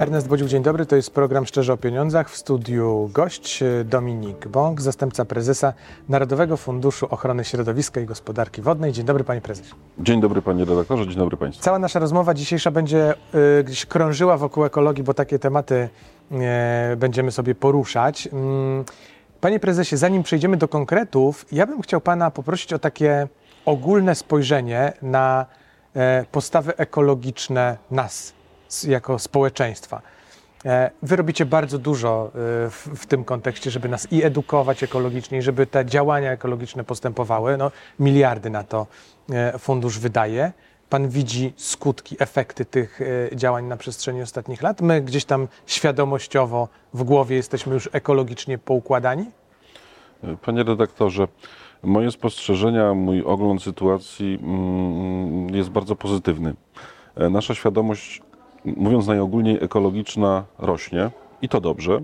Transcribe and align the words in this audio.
Ernest 0.00 0.28
Bodziuk, 0.28 0.48
dzień 0.48 0.62
dobry. 0.62 0.86
To 0.86 0.96
jest 0.96 1.10
program 1.10 1.46
Szczerze 1.46 1.72
o 1.72 1.76
Pieniądzach. 1.76 2.30
W 2.30 2.36
studiu 2.36 3.10
gość 3.12 3.64
Dominik 3.84 4.48
Bąk, 4.48 4.80
zastępca 4.80 5.24
prezesa 5.24 5.72
Narodowego 6.08 6.56
Funduszu 6.56 7.06
Ochrony 7.10 7.44
Środowiska 7.44 8.00
i 8.00 8.06
Gospodarki 8.06 8.62
Wodnej. 8.62 8.92
Dzień 8.92 9.04
dobry, 9.04 9.24
panie 9.24 9.40
prezesie. 9.40 9.74
Dzień 9.98 10.20
dobry, 10.20 10.42
panie 10.42 10.64
redaktorze, 10.64 11.06
dzień 11.06 11.16
dobry 11.16 11.36
państwu. 11.36 11.64
Cała 11.64 11.78
nasza 11.78 11.98
rozmowa 11.98 12.34
dzisiejsza 12.34 12.70
będzie 12.70 13.14
y, 13.60 13.64
gdzieś 13.64 13.86
krążyła 13.86 14.36
wokół 14.36 14.64
ekologii, 14.64 15.04
bo 15.04 15.14
takie 15.14 15.38
tematy 15.38 15.88
y, 16.92 16.96
będziemy 16.96 17.32
sobie 17.32 17.54
poruszać. 17.54 18.28
Mm, 18.32 18.84
Panie 19.40 19.60
prezesie, 19.60 19.96
zanim 19.96 20.22
przejdziemy 20.22 20.56
do 20.56 20.68
konkretów, 20.68 21.46
ja 21.52 21.66
bym 21.66 21.82
chciał 21.82 22.00
pana 22.00 22.30
poprosić 22.30 22.72
o 22.72 22.78
takie 22.78 23.28
ogólne 23.64 24.14
spojrzenie 24.14 24.92
na 25.02 25.46
e, 25.96 26.24
postawy 26.32 26.76
ekologiczne 26.76 27.76
nas 27.90 28.39
jako 28.88 29.18
społeczeństwa. 29.18 30.02
E, 30.64 30.90
Wy 31.02 31.16
robicie 31.16 31.46
bardzo 31.46 31.78
dużo 31.78 32.26
e, 32.26 32.30
w, 32.70 32.88
w 32.96 33.06
tym 33.06 33.24
kontekście, 33.24 33.70
żeby 33.70 33.88
nas 33.88 34.12
i 34.12 34.24
edukować 34.24 34.82
ekologicznie, 34.82 35.38
i 35.38 35.42
żeby 35.42 35.66
te 35.66 35.86
działania 35.86 36.32
ekologiczne 36.32 36.84
postępowały. 36.84 37.56
No, 37.56 37.70
miliardy 37.98 38.50
na 38.50 38.64
to 38.64 38.86
e, 39.30 39.58
fundusz 39.58 39.98
wydaje. 39.98 40.52
Pan 40.88 41.08
widzi 41.08 41.52
skutki, 41.56 42.16
efekty 42.18 42.64
tych 42.64 43.00
działań 43.34 43.64
na 43.64 43.76
przestrzeni 43.76 44.22
ostatnich 44.22 44.62
lat. 44.62 44.80
My 44.80 45.02
gdzieś 45.02 45.24
tam 45.24 45.48
świadomościowo 45.66 46.68
w 46.94 47.02
głowie 47.02 47.36
jesteśmy 47.36 47.74
już 47.74 47.88
ekologicznie 47.92 48.58
poukładani. 48.58 49.24
Panie 50.42 50.62
redaktorze, 50.62 51.28
moje 51.82 52.10
spostrzeżenia, 52.10 52.94
mój 52.94 53.22
ogląd 53.22 53.62
sytuacji 53.62 54.38
mm, 54.42 55.54
jest 55.54 55.70
bardzo 55.70 55.96
pozytywny. 55.96 56.54
Nasza 57.30 57.54
świadomość, 57.54 58.22
mówiąc 58.64 59.06
najogólniej, 59.06 59.58
ekologiczna 59.60 60.44
rośnie 60.58 61.10
i 61.42 61.48
to 61.48 61.60
dobrze. 61.60 62.00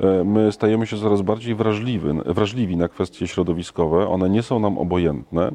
E, 0.00 0.24
My 0.24 0.52
stajemy 0.52 0.86
się 0.86 0.96
coraz 0.96 1.22
bardziej 1.22 1.54
wrażliwi, 1.54 2.08
wrażliwi 2.26 2.76
na 2.76 2.88
kwestie 2.88 3.26
środowiskowe. 3.26 4.08
One 4.08 4.30
nie 4.30 4.42
są 4.42 4.58
nam 4.58 4.78
obojętne. 4.78 5.50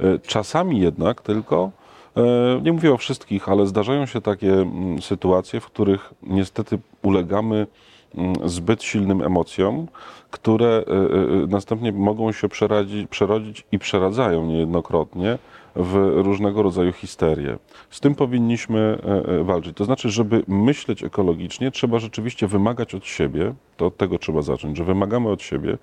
E, 0.00 0.18
Czasami 0.18 0.80
jednak 0.80 1.20
tylko, 1.20 1.70
e, 2.16 2.20
nie 2.62 2.72
mówię 2.72 2.92
o 2.92 2.96
wszystkich, 2.96 3.48
ale 3.48 3.66
zdarzają 3.66 4.06
się 4.06 4.20
takie 4.20 4.52
mm, 4.52 5.02
sytuacje, 5.02 5.60
w 5.60 5.66
których 5.66 6.14
niestety 6.22 6.78
ulegamy 7.02 7.66
mm, 8.14 8.34
zbyt 8.44 8.82
silnym 8.82 9.22
emocjom, 9.22 9.86
które 10.30 10.84
następnie 11.48 11.92
mogą 11.92 12.32
się 12.32 12.48
przerodzić 13.10 13.64
i 13.72 13.78
przeradzają 13.78 14.46
niejednokrotnie 14.46 15.38
w 15.76 16.12
różnego 16.14 16.62
rodzaju 16.62 16.92
histerię. 16.92 17.58
Z 17.90 18.00
tym 18.00 18.14
powinniśmy 18.14 18.98
e, 19.04 19.40
e, 19.40 19.44
walczyć. 19.44 19.76
To 19.76 19.84
znaczy, 19.84 20.10
żeby 20.10 20.42
myśleć 20.48 21.04
ekologicznie, 21.04 21.70
trzeba 21.70 21.98
rzeczywiście 21.98 22.46
wymagać 22.46 22.94
od 22.94 23.06
siebie, 23.06 23.54
to 23.76 23.86
od 23.86 23.96
tego 23.96 24.18
trzeba 24.18 24.42
zacząć, 24.42 24.76
że 24.76 24.84
wymagamy 24.84 25.28
od 25.28 25.42
siebie, 25.42 25.78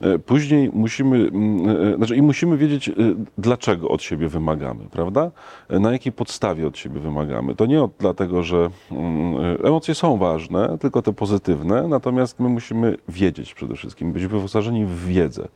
E, 0.00 0.18
Później 0.18 0.70
musimy, 0.72 1.16
mm, 1.16 1.96
znaczy 1.96 2.16
i 2.16 2.22
musimy 2.22 2.56
wiedzieć, 2.56 2.90
dlaczego 3.38 3.88
od 3.88 4.02
siebie 4.02 4.28
wymagamy, 4.28 4.84
prawda? 4.90 5.30
Na 5.70 5.92
jakiej 5.92 6.12
podstawie 6.12 6.66
od 6.66 6.78
siebie 6.78 7.00
wymagamy. 7.00 7.54
To 7.54 7.66
nie 7.66 7.82
od, 7.82 7.90
dlatego, 7.98 8.42
że 8.42 8.70
mm, 8.90 9.56
emocje 9.64 9.94
są 9.94 10.16
ważne, 10.16 10.78
tylko 10.80 11.02
te 11.02 11.12
pozytywne, 11.12 11.88
natomiast 11.88 12.40
my 12.40 12.48
musimy 12.48 12.96
wiedzieć 13.08 13.54
przede 13.54 13.74
wszystkim, 13.74 14.12
być 14.12 14.26
wyposażeni 14.26 14.84
w 14.84 15.06
wiedzę. 15.06 15.48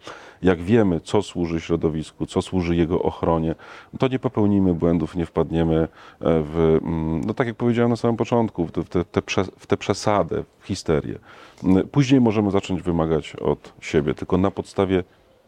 Jak 0.43 0.63
wiemy, 0.63 1.01
co 1.01 1.23
służy 1.23 1.61
środowisku, 1.61 2.27
co 2.27 2.43
służy 2.43 2.77
jego 2.77 3.03
ochronie, 3.03 3.55
to 3.99 4.09
nie 4.09 4.19
popełnimy 4.19 4.75
błędów, 4.75 5.17
nie 5.17 5.27
wpadniemy 5.27 5.77
e, 5.77 5.89
w, 6.21 6.79
mm, 6.83 7.21
no 7.27 7.35
tak 7.35 7.47
jak 7.47 7.57
powiedziałem 7.57 7.91
na 7.91 7.97
samym 7.97 8.17
początku, 8.17 8.67
w 8.67 8.73
te, 8.73 8.85
te, 8.85 9.05
te 9.05 9.23
w 9.59 9.67
tę 9.67 9.77
przesadę, 9.77 10.45
w 10.59 10.67
histerię. 10.67 11.19
Mm, 11.65 11.89
Później 11.89 12.21
możemy 12.21 12.51
zacząć 12.51 12.83
wymagać 12.83 13.37
od 13.37 13.73
siebie, 13.81 14.15
tylko 14.15 14.39
na 14.39 14.51
podstawie 14.51 15.05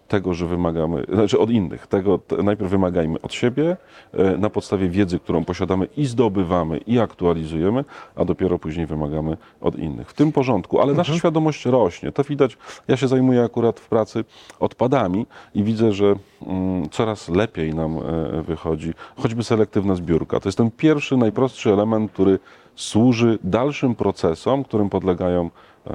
tego, 0.08 0.34
że 0.34 0.46
wymagamy, 0.46 1.04
znaczy 1.12 1.38
od 1.38 1.50
innych. 1.50 1.86
Tego 1.86 2.20
najpierw 2.42 2.70
wymagajmy 2.70 3.20
od 3.20 3.32
siebie, 3.32 3.76
e, 4.12 4.38
na 4.38 4.50
podstawie 4.50 4.88
wiedzy, 4.88 5.18
którą 5.18 5.44
posiadamy 5.44 5.88
i 5.96 6.06
zdobywamy 6.06 6.78
i 6.78 6.98
aktualizujemy, 6.98 7.84
a 8.16 8.24
dopiero 8.24 8.58
później 8.58 8.86
wymagamy 8.86 9.36
od 9.60 9.78
innych. 9.78 10.10
W 10.10 10.14
tym 10.14 10.32
porządku, 10.32 10.80
ale 10.80 10.94
nasza 10.94 11.14
świadomość 11.14 11.66
rośnie. 11.66 12.12
To 12.12 12.24
widać, 12.24 12.58
ja 12.88 12.96
się 12.96 13.08
zajmuję 13.08 13.42
akurat 13.42 13.80
w 13.80 13.88
pracy 13.88 14.24
odpadami 14.60 15.26
i 15.54 15.64
widzę, 15.64 15.92
że 15.92 16.14
mm, 16.46 16.88
coraz 16.88 17.28
lepiej 17.28 17.74
nam 17.74 17.98
e, 17.98 18.42
wychodzi, 18.42 18.92
choćby 19.16 19.44
selektywna 19.44 19.94
zbiórka. 19.94 20.40
To 20.40 20.48
jest 20.48 20.58
ten 20.58 20.70
pierwszy, 20.70 21.16
najprostszy 21.16 21.72
element, 21.72 22.12
który 22.12 22.38
służy 22.76 23.38
dalszym 23.44 23.94
procesom, 23.94 24.64
którym 24.64 24.90
podlegają 24.90 25.50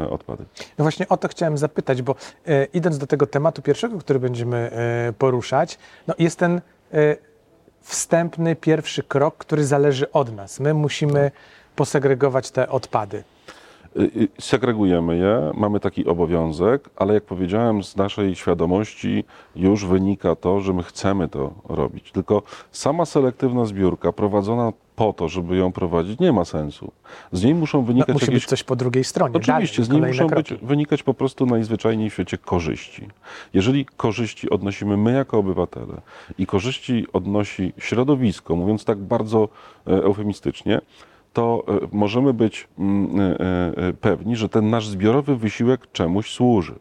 odpady. 0.10 0.46
No 0.78 0.86
właśnie 0.86 1.08
o 1.10 1.18
to 1.18 1.28
chciałem 1.28 1.58
zapytać, 1.58 2.02
bo 2.02 2.16
e, 2.48 2.66
idąc 2.66 2.98
do 2.98 3.08
tego 3.08 3.28
tematu 3.28 3.62
pierwszego, 3.62 3.98
który 3.98 4.20
będziemy 4.20 4.58
e, 4.58 5.14
poruszać, 5.14 5.78
no 6.08 6.14
jest 6.20 6.40
ten 6.40 6.62
e, 6.94 7.16
wstępny, 7.82 8.56
pierwszy 8.56 9.04
krok, 9.04 9.38
który 9.38 9.66
zależy 9.66 10.12
od 10.12 10.36
nas. 10.36 10.60
My 10.60 10.74
musimy 10.74 11.32
posegregować 11.76 12.52
te 12.52 12.70
odpady. 12.70 13.24
Y, 13.98 14.02
y, 14.02 14.28
Segregujemy 14.40 15.18
je, 15.18 15.52
mamy 15.54 15.80
taki 15.80 16.06
obowiązek, 16.06 16.90
ale 16.96 17.14
jak 17.14 17.24
powiedziałem, 17.24 17.84
z 17.84 17.96
naszej 17.96 18.36
świadomości 18.36 19.24
już 19.56 19.86
wynika 19.86 20.36
to, 20.36 20.60
że 20.60 20.74
my 20.74 20.84
chcemy 20.84 21.28
to 21.28 21.54
robić. 21.70 22.12
Tylko 22.12 22.44
sama 22.72 23.06
selektywna 23.06 23.66
zbiórka 23.66 24.12
prowadzona 24.12 24.74
po 25.00 25.14
to, 25.14 25.30
żeby 25.30 25.58
ją 25.58 25.72
prowadzić, 25.72 26.20
nie 26.20 26.32
ma 26.32 26.46
sensu. 26.46 26.92
Z 27.32 27.44
niej 27.44 27.56
muszą 27.56 27.78
No, 27.78 27.84
wynikać 27.84 28.14
musi 28.14 28.26
jakieś 28.26 28.36
być 28.36 28.46
coś 28.46 28.64
po 28.64 28.76
drugiej 28.76 29.04
stronie. 29.04 29.36
Oczywiście, 29.36 29.84
z 29.84 29.88
dalej, 29.88 30.02
niej 30.02 30.12
kolejne 30.12 30.36
muszą 30.36 30.56
być, 30.56 30.68
wynikać 30.68 31.04
po 31.04 31.14
prostu 31.14 31.46
najzwyczajniej 31.46 32.10
w 32.10 32.14
świecie 32.14 32.38
korzyści. 32.38 33.08
Jeżeli 33.54 33.86
korzyści 33.86 34.50
odnosimy 34.50 34.98
my 34.98 35.12
jako 35.12 35.38
obywatele 35.38 36.02
i 36.38 36.46
korzyści 36.46 37.06
odnosi 37.14 37.74
środowisko, 37.78 38.56
mówiąc 38.56 38.86
tak 38.86 38.98
bardzo 38.98 39.50
e, 39.88 39.92
eufemistycznie, 39.92 40.82
to 41.34 41.64
e, 41.68 41.88
możemy 41.92 42.34
być 42.34 42.68
mm, 42.80 43.20
e, 43.20 43.94
pewni, 43.94 44.36
że 44.36 44.50
ten 44.50 44.70
nasz 44.70 44.88
zbiorowy 44.88 45.36
wysiłek 45.36 45.92
czemuś 45.92 46.32
służy. 46.32 46.76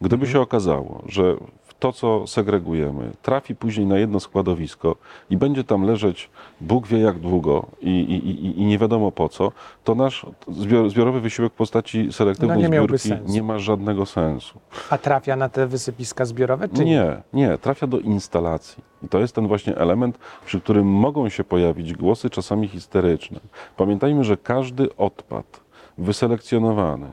Gdyby 0.00 0.26
się 0.26 0.40
okazało, 0.40 1.02
że 1.06 1.36
to, 1.78 1.92
co 1.92 2.26
segregujemy, 2.26 3.10
trafi 3.22 3.54
później 3.54 3.86
na 3.86 3.98
jedno 3.98 4.20
składowisko 4.20 4.96
i 5.30 5.36
będzie 5.36 5.64
tam 5.64 5.82
leżeć 5.82 6.30
Bóg 6.60 6.86
wie 6.86 6.98
jak 6.98 7.18
długo 7.18 7.66
i, 7.80 7.88
i, 7.90 8.30
i, 8.30 8.60
i 8.60 8.64
nie 8.64 8.78
wiadomo 8.78 9.12
po 9.12 9.28
co, 9.28 9.52
to 9.84 9.94
nasz 9.94 10.26
zbior, 10.48 10.90
zbiorowy 10.90 11.20
wysiłek 11.20 11.52
w 11.52 11.56
postaci 11.56 12.12
selektywnej 12.12 12.56
No 12.62 12.68
nie 12.68 12.78
zbiórki 12.78 13.08
sensu. 13.08 13.32
nie 13.32 13.42
ma 13.42 13.58
żadnego 13.58 14.06
sensu. 14.06 14.58
A 14.90 14.98
trafia 14.98 15.36
na 15.36 15.48
te 15.48 15.66
wysypiska 15.66 16.24
zbiorowe, 16.24 16.68
czy 16.68 16.84
Nie, 16.84 17.22
nie, 17.32 17.58
trafia 17.58 17.86
do 17.86 17.98
instalacji. 17.98 18.84
I 19.02 19.08
to 19.08 19.18
jest 19.18 19.34
ten 19.34 19.48
właśnie 19.48 19.76
element, 19.76 20.18
przy 20.46 20.60
którym 20.60 20.86
mogą 20.86 21.28
się 21.28 21.44
pojawić 21.44 21.94
głosy 21.94 22.30
czasami 22.30 22.68
histeryczne. 22.68 23.40
Pamiętajmy, 23.76 24.24
że 24.24 24.36
każdy 24.36 24.96
odpad 24.96 25.60
wyselekcjonowany, 25.98 27.06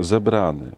zebrany, 0.00 0.72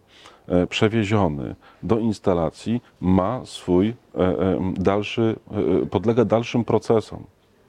przewieziony 0.68 1.54
do 1.82 1.98
instalacji 1.98 2.82
ma 3.00 3.40
swój 3.44 3.88
e, 3.88 3.94
e, 4.18 4.72
dalszy, 4.74 5.36
e, 5.82 5.86
podlega 5.86 6.24
dalszym 6.24 6.64
procesom 6.64 7.24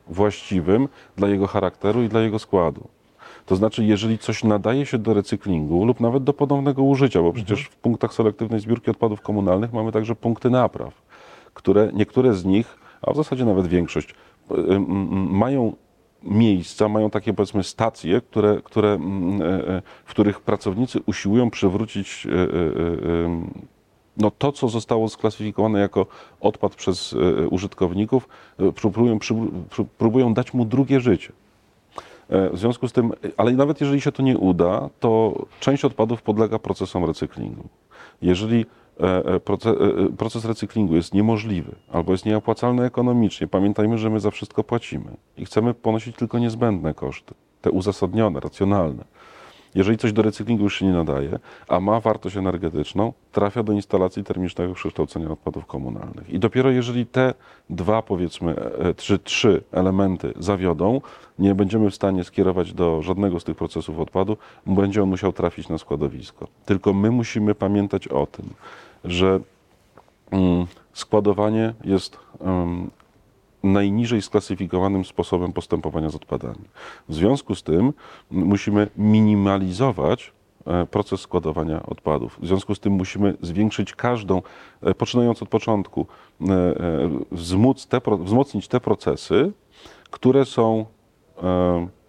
właściwym 0.08 0.88
dla 1.18 1.28
jego 1.28 1.48
charakteru 1.48 2.04
i 2.04 2.10
dla 2.10 2.22
jego 2.22 2.40
składu. 2.40 2.88
To 3.46 3.56
znaczy, 3.56 3.84
jeżeli 3.84 4.18
coś 4.18 4.44
nadaje 4.44 4.86
się 4.86 4.98
do 4.98 5.14
recyklingu 5.14 5.86
lub 5.86 6.00
nawet 6.00 6.24
do 6.24 6.34
ponownego 6.34 6.84
użycia, 6.84 7.22
bo 7.22 7.34
przecież 7.34 7.64
w 7.64 7.76
punktach 7.76 8.14
selektywnej 8.14 8.60
zbiórki 8.60 8.92
odpadów 8.92 9.22
komunalnych 9.22 9.74
mamy 9.74 9.92
także 9.92 10.16
punkty 10.16 10.50
napraw, 10.50 10.94
które 11.54 11.92
niektóre 11.94 12.34
z 12.34 12.46
nich, 12.46 12.78
a 13.02 13.12
w 13.12 13.16
zasadzie 13.16 13.46
nawet 13.46 13.68
większość, 13.68 14.16
mają 15.30 15.76
miejsca, 16.24 16.90
mają 16.90 17.10
takie 17.10 17.34
powiedzmy 17.34 17.64
stacje, 17.64 18.22
które, 18.22 18.62
które, 18.64 18.90
mm, 18.90 19.42
e, 19.42 19.46
e, 19.46 19.82
w 20.06 20.10
których 20.10 20.42
pracownicy 20.42 21.00
usiłują 21.06 21.50
przywrócić 21.50 22.28
e, 22.28 23.52
no 24.18 24.32
to, 24.32 24.52
co 24.52 24.70
zostało 24.70 25.10
sklasyfikowane 25.10 25.80
jako 25.80 26.06
odpad 26.40 26.76
przez 26.76 27.16
użytkowników, 27.50 28.28
próbują, 28.76 29.20
próbują 29.98 30.34
dać 30.34 30.54
mu 30.54 30.66
drugie 30.66 31.00
życie. 31.00 31.32
W 32.30 32.58
związku 32.58 32.88
z 32.88 32.94
tym, 32.94 33.12
ale 33.38 33.52
nawet 33.52 33.82
jeżeli 33.82 34.02
się 34.02 34.12
to 34.12 34.24
nie 34.24 34.38
uda, 34.38 34.90
to 35.00 35.34
część 35.60 35.86
odpadów 35.86 36.22
podlega 36.22 36.60
procesom 36.60 37.06
recyklingu. 37.06 37.70
Jeżeli 38.22 38.66
proces, 39.44 39.76
proces 40.18 40.46
recyklingu 40.46 40.96
jest 40.96 41.14
niemożliwy 41.14 41.76
albo 41.92 42.12
jest 42.12 42.26
nieopłacalny 42.26 42.84
ekonomicznie, 42.84 43.48
pamiętajmy, 43.48 43.98
że 43.98 44.10
my 44.10 44.20
za 44.20 44.32
wszystko 44.32 44.64
płacimy 44.64 45.18
i 45.38 45.46
chcemy 45.46 45.74
ponosić 45.74 46.16
tylko 46.16 46.40
niezbędne 46.40 46.94
koszty, 46.94 47.34
te 47.62 47.72
uzasadnione, 47.72 48.40
racjonalne. 48.40 49.04
Jeżeli 49.76 49.98
coś 49.98 50.14
do 50.14 50.22
recyklingu 50.22 50.64
już 50.64 50.80
się 50.80 50.86
nie 50.86 50.94
nadaje, 50.94 51.40
a 51.68 51.80
ma 51.80 52.00
wartość 52.00 52.38
energetyczną, 52.38 53.14
trafia 53.32 53.64
do 53.64 53.74
instalacji 53.74 54.24
termicznego 54.24 54.74
przekształcenia 54.74 55.32
odpadów 55.32 55.66
komunalnych. 55.66 56.30
I 56.30 56.40
dopiero 56.40 56.70
jeżeli 56.70 57.06
te 57.06 57.34
dwa, 57.70 58.02
powiedzmy, 58.02 58.56
e, 58.56 58.94
czy 58.94 59.20
trzy 59.20 59.64
elementy 59.72 60.34
zawiodą, 60.40 61.02
nie 61.40 61.56
będziemy 61.56 61.90
w 61.90 61.96
stanie 61.96 62.24
skierować 62.24 62.74
do 62.74 63.02
żadnego 63.02 63.40
z 63.40 63.44
tych 63.44 63.58
procesów 63.58 64.00
odpadu, 64.00 64.38
będzie 64.66 65.04
on 65.04 65.10
musiał 65.10 65.34
trafić 65.34 65.70
na 65.70 65.78
składowisko. 65.78 66.48
Tylko 66.66 66.94
my 66.94 67.12
musimy 67.12 67.56
pamiętać 67.56 68.08
o 68.08 68.26
tym, 68.26 68.46
że 69.04 69.40
mm, 70.32 70.66
składowanie 70.94 71.74
jest 71.86 72.18
najniżej 73.64 74.22
sklasyfikowanym 74.22 75.06
sposobem 75.06 75.54
postępowania 75.54 76.10
z 76.10 76.16
odpadami. 76.16 76.66
W 77.10 77.14
związku 77.14 77.56
z 77.56 77.64
tym 77.64 77.94
musimy 78.32 78.88
minimalizować 78.98 80.34
e, 80.66 80.86
proces 80.86 81.22
składowania 81.22 81.84
odpadów. 81.84 82.40
W 82.42 82.48
związku 82.48 82.76
z 82.76 82.80
tym 82.80 82.94
musimy 82.94 83.38
zwiększyć 83.42 83.96
każdą, 83.96 84.42
e, 84.82 84.94
poczynając 84.94 85.44
od 85.44 85.50
początku, 85.50 86.08
e, 86.42 86.46
wzmóc 87.32 87.88
te, 87.88 88.02
wzmocnić 88.20 88.68
te 88.68 88.80
procesy, 88.80 89.52
które 90.12 90.46
są 90.46 90.86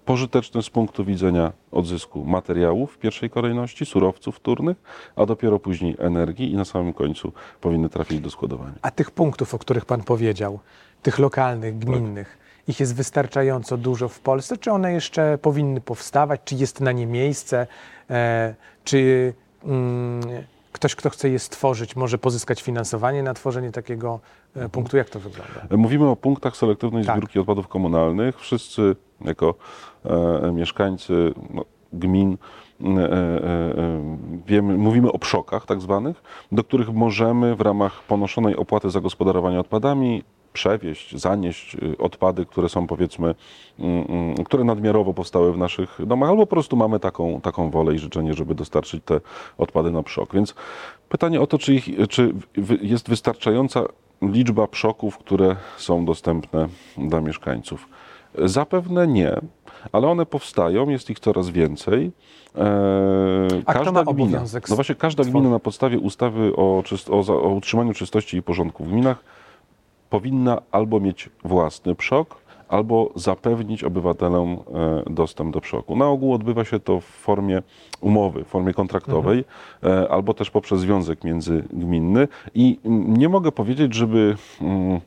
pożyteczne 0.05 0.63
z 0.63 0.71
punktu 0.71 1.05
widzenia 1.05 1.53
odzysku 1.71 2.25
materiałów 2.25 2.95
w 2.95 2.99
pierwszej 2.99 3.31
kolejności, 3.31 3.87
surowców 3.87 4.37
wtórnych, 4.37 4.77
a 5.17 5.27
dopiero 5.27 5.59
później 5.59 5.97
energii 5.99 6.53
i 6.53 6.57
na 6.57 6.65
samym 6.65 6.93
końcu 6.93 7.33
powinny 7.61 7.89
trafić 7.89 8.21
do 8.21 8.31
składowania. 8.31 8.75
A 8.83 8.91
tych 8.91 9.11
punktów, 9.11 9.55
o 9.55 9.59
których 9.59 9.85
Pan 9.85 10.03
powiedział, 10.03 10.59
tych 11.03 11.19
lokalnych, 11.19 11.79
gminnych, 11.79 12.29
tak. 12.29 12.69
ich 12.69 12.81
jest 12.81 12.95
wystarczająco 12.95 13.77
dużo 13.77 14.09
w 14.09 14.21
Polsce? 14.21 14.57
Czy 14.57 14.71
one 14.71 14.93
jeszcze 14.93 15.39
powinny 15.39 15.81
powstawać? 15.81 16.41
Czy 16.45 16.55
jest 16.55 16.81
na 16.81 16.93
nie 16.93 17.07
miejsce? 17.07 17.67
E, 18.11 18.55
czy 18.85 19.33
mm, 19.65 20.23
ktoś, 20.73 20.95
kto 20.95 21.11
chce 21.11 21.29
je 21.29 21.39
stworzyć, 21.39 21.97
może 21.97 22.19
pozyskać 22.19 22.63
finansowanie 22.63 23.23
na 23.23 23.35
tworzenie 23.35 23.73
takiego 23.73 24.21
e, 24.21 24.55
mhm. 24.55 24.71
punktu? 24.71 24.97
Jak 24.97 25.11
to 25.11 25.21
wygląda? 25.21 25.77
Mówimy 25.77 26.09
o 26.09 26.17
punktach 26.17 26.57
selektywnej 26.57 27.05
tak. 27.05 27.17
zbiórki 27.17 27.39
odpadów 27.39 27.69
komunalnych. 27.69 28.41
Wszyscy 28.41 28.97
jako 29.21 29.55
e, 30.05 30.53
mieszkańcy 30.53 31.35
no, 31.51 31.65
gmin 31.93 32.37
e, 32.81 32.87
e, 32.87 32.99
e, 32.99 34.19
wiemy, 34.47 34.79
mówimy 34.79 35.13
o 35.13 35.19
przokach 35.19 35.67
tak 35.67 35.81
zwanych, 35.81 36.23
do 36.53 36.65
których 36.65 36.89
możemy 36.89 37.57
w 37.57 37.61
ramach 37.61 38.03
ponoszonej 38.03 38.57
opłaty 38.57 38.91
za 38.91 39.01
gospodarowanie 39.01 39.61
odpadami 39.61 40.25
przewieźć, 40.53 41.17
zanieść 41.17 41.75
y, 41.75 41.99
odpady, 41.99 42.47
które 42.47 42.69
są 42.69 42.87
powiedzmy, 42.87 43.35
mm, 43.79 44.05
mm, 44.09 44.45
które 44.45 44.65
nadmiarowo 44.65 45.15
powstały 45.15 45.53
w 45.53 45.59
naszych 45.59 46.07
domach, 46.07 46.31
albo 46.31 46.47
po 46.47 46.51
prostu 46.51 46.77
mamy 46.77 47.01
taką, 47.01 47.41
taką 47.41 47.71
wolę 47.71 47.95
i 47.95 47.99
życzenie, 47.99 48.35
żeby 48.35 48.55
dostarczyć 48.55 49.05
te 49.05 49.21
odpady 49.59 49.91
na 49.91 50.03
przok. 50.03 50.35
Więc 50.35 50.55
pytanie 51.09 51.41
o 51.41 51.47
to, 51.47 51.59
czy, 51.59 51.75
ich, 51.75 51.89
czy 52.09 52.35
jest 52.83 53.09
wystarczająca 53.09 53.85
liczba 54.23 54.67
przoków, 54.67 55.19
które 55.19 55.57
są 55.77 56.05
dostępne 56.05 56.69
dla 56.99 57.21
mieszkańców. 57.21 57.89
Zapewne 58.35 59.07
nie, 59.07 59.41
ale 59.93 60.09
one 60.09 60.27
powstają, 60.27 60.89
jest 60.89 61.11
ich 61.11 61.21
coraz 61.21 61.51
więcej. 61.51 62.13
Eee, 62.55 63.63
A 63.67 63.73
każda 63.73 64.05
gmina, 64.05 64.45
no 64.69 64.75
właśnie 64.75 64.95
każda 64.95 65.25
gmina 65.25 65.51
na 65.51 65.59
podstawie 65.59 65.99
ustawy 65.99 66.57
o, 66.57 66.83
czyst, 66.87 67.11
o, 67.11 67.19
o 67.43 67.49
utrzymaniu 67.49 67.95
czystości 67.95 68.37
i 68.37 68.43
porządku 68.43 68.85
w 68.85 68.89
gminach 68.89 69.25
powinna 70.12 70.62
albo 70.73 71.00
mieć 71.00 71.31
własny 71.44 71.94
przok, 71.94 72.37
albo 72.69 73.11
zapewnić 73.14 73.85
obywatelom 73.85 74.53
e, 74.53 75.12
dostęp 75.12 75.55
do 75.55 75.61
przoku. 75.61 75.97
Na 75.97 76.09
ogół 76.09 76.35
odbywa 76.35 76.64
się 76.64 76.81
to 76.81 77.00
w 77.00 77.05
formie 77.05 77.62
umowy, 78.00 78.44
w 78.44 78.47
formie 78.47 78.75
kontraktowej, 78.75 79.44
mhm. 79.82 80.03
E, 80.05 80.09
albo 80.09 80.35
też 80.35 80.50
poprzez 80.50 80.81
związek 80.81 81.25
międzygminny. 81.25 82.29
I 82.55 82.79
nie 83.09 83.29
mogę 83.29 83.53
powiedzieć, 83.53 83.94
żeby 83.94 84.37
mm, 84.61 85.00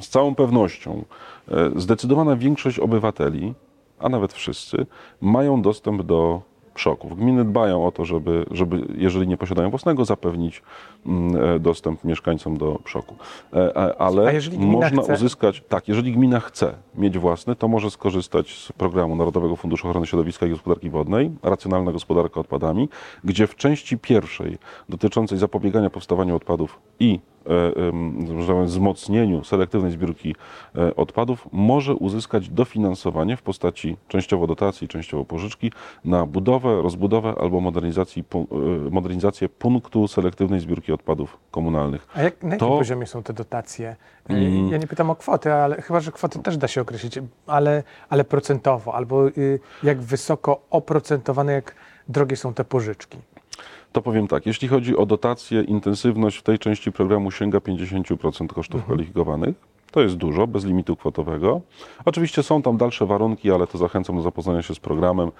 z 0.00 0.08
całą 0.08 0.34
pewnością 0.34 1.04
e, 1.48 1.70
zdecydowana 1.76 2.36
większość 2.36 2.78
obywateli, 2.78 3.54
a 3.98 4.08
nawet 4.08 4.32
wszyscy, 4.32 4.86
mają 5.20 5.62
dostęp 5.62 6.02
do 6.02 6.42
szoków. 6.82 7.16
Gminy 7.16 7.44
dbają 7.44 7.86
o 7.86 7.92
to, 7.92 8.04
żeby, 8.04 8.44
żeby 8.50 8.86
jeżeli 8.96 9.28
nie 9.28 9.36
posiadają 9.36 9.70
własnego, 9.70 10.04
zapewnić 10.04 10.62
mm, 11.06 11.56
e, 11.56 11.58
dostęp 11.58 12.04
mieszkańcom 12.04 12.56
do 12.56 12.78
szoku. 12.84 13.14
E, 13.52 14.00
ale 14.00 14.32
można 14.58 15.02
chce... 15.02 15.14
uzyskać, 15.14 15.62
tak, 15.68 15.88
jeżeli 15.88 16.12
gmina 16.12 16.40
chce 16.40 16.74
mieć 16.94 17.18
własny, 17.18 17.56
to 17.56 17.68
może 17.68 17.90
skorzystać 17.90 18.58
z 18.58 18.72
programu 18.72 19.16
Narodowego 19.16 19.56
Funduszu 19.56 19.88
Ochrony 19.88 20.06
Środowiska 20.06 20.46
i 20.46 20.50
Gospodarki 20.50 20.90
Wodnej, 20.90 21.30
racjonalna 21.42 21.92
gospodarka 21.92 22.40
odpadami, 22.40 22.88
gdzie 23.24 23.46
w 23.46 23.56
części 23.56 23.98
pierwszej 23.98 24.58
dotyczącej 24.88 25.38
zapobiegania 25.38 25.90
powstawaniu 25.90 26.36
odpadów 26.36 26.80
i 27.00 27.20
wzmocnieniu 28.64 29.44
selektywnej 29.44 29.92
zbiórki 29.92 30.34
e, 30.76 30.96
odpadów 30.96 31.48
może 31.52 31.94
uzyskać 31.94 32.48
dofinansowanie 32.48 33.36
w 33.36 33.42
postaci 33.42 33.96
częściowo 34.08 34.46
dotacji, 34.46 34.88
częściowo 34.88 35.24
pożyczki 35.24 35.72
na 36.04 36.26
budowę, 36.26 36.82
rozbudowę 36.82 37.34
albo 37.40 37.58
e, 37.58 37.62
modernizację 38.90 39.48
punktu 39.48 40.08
selektywnej 40.08 40.60
zbiórki 40.60 40.92
odpadów 40.92 41.38
komunalnych. 41.50 42.06
A 42.14 42.22
jak, 42.22 42.42
na 42.42 42.48
jakim 42.48 42.68
to... 42.68 42.78
poziomie 42.78 43.06
są 43.06 43.22
te 43.22 43.32
dotacje? 43.32 43.96
Mm. 44.28 44.68
Ja 44.68 44.78
nie 44.78 44.86
pytam 44.86 45.10
o 45.10 45.16
kwoty, 45.16 45.52
ale 45.52 45.82
chyba, 45.82 46.00
że 46.00 46.12
kwoty 46.12 46.38
też 46.38 46.56
da 46.56 46.68
się 46.68 46.80
określić, 46.80 47.18
ale, 47.46 47.82
ale 48.08 48.24
procentowo, 48.24 48.94
albo 48.94 49.28
y, 49.28 49.60
jak 49.82 50.00
wysoko 50.00 50.62
oprocentowane, 50.70 51.52
jak 51.52 51.74
drogie 52.08 52.36
są 52.36 52.54
te 52.54 52.64
pożyczki. 52.64 53.18
To 53.92 54.02
powiem 54.02 54.28
tak, 54.28 54.46
jeśli 54.46 54.68
chodzi 54.68 54.96
o 54.96 55.06
dotację, 55.06 55.62
intensywność 55.62 56.36
w 56.36 56.42
tej 56.42 56.58
części 56.58 56.92
programu 56.92 57.30
sięga 57.30 57.58
50% 57.58 58.46
kosztów 58.46 58.80
mhm. 58.80 58.82
kwalifikowanych. 58.82 59.54
To 59.90 60.02
jest 60.02 60.16
dużo, 60.16 60.46
bez 60.46 60.64
limitu 60.64 60.96
kwotowego. 60.96 61.60
Oczywiście 62.04 62.42
są 62.42 62.62
tam 62.62 62.76
dalsze 62.76 63.06
warunki, 63.06 63.50
ale 63.50 63.66
to 63.66 63.78
zachęcam 63.78 64.16
do 64.16 64.22
zapoznania 64.22 64.62
się 64.62 64.74
z 64.74 64.78
programem. 64.78 65.30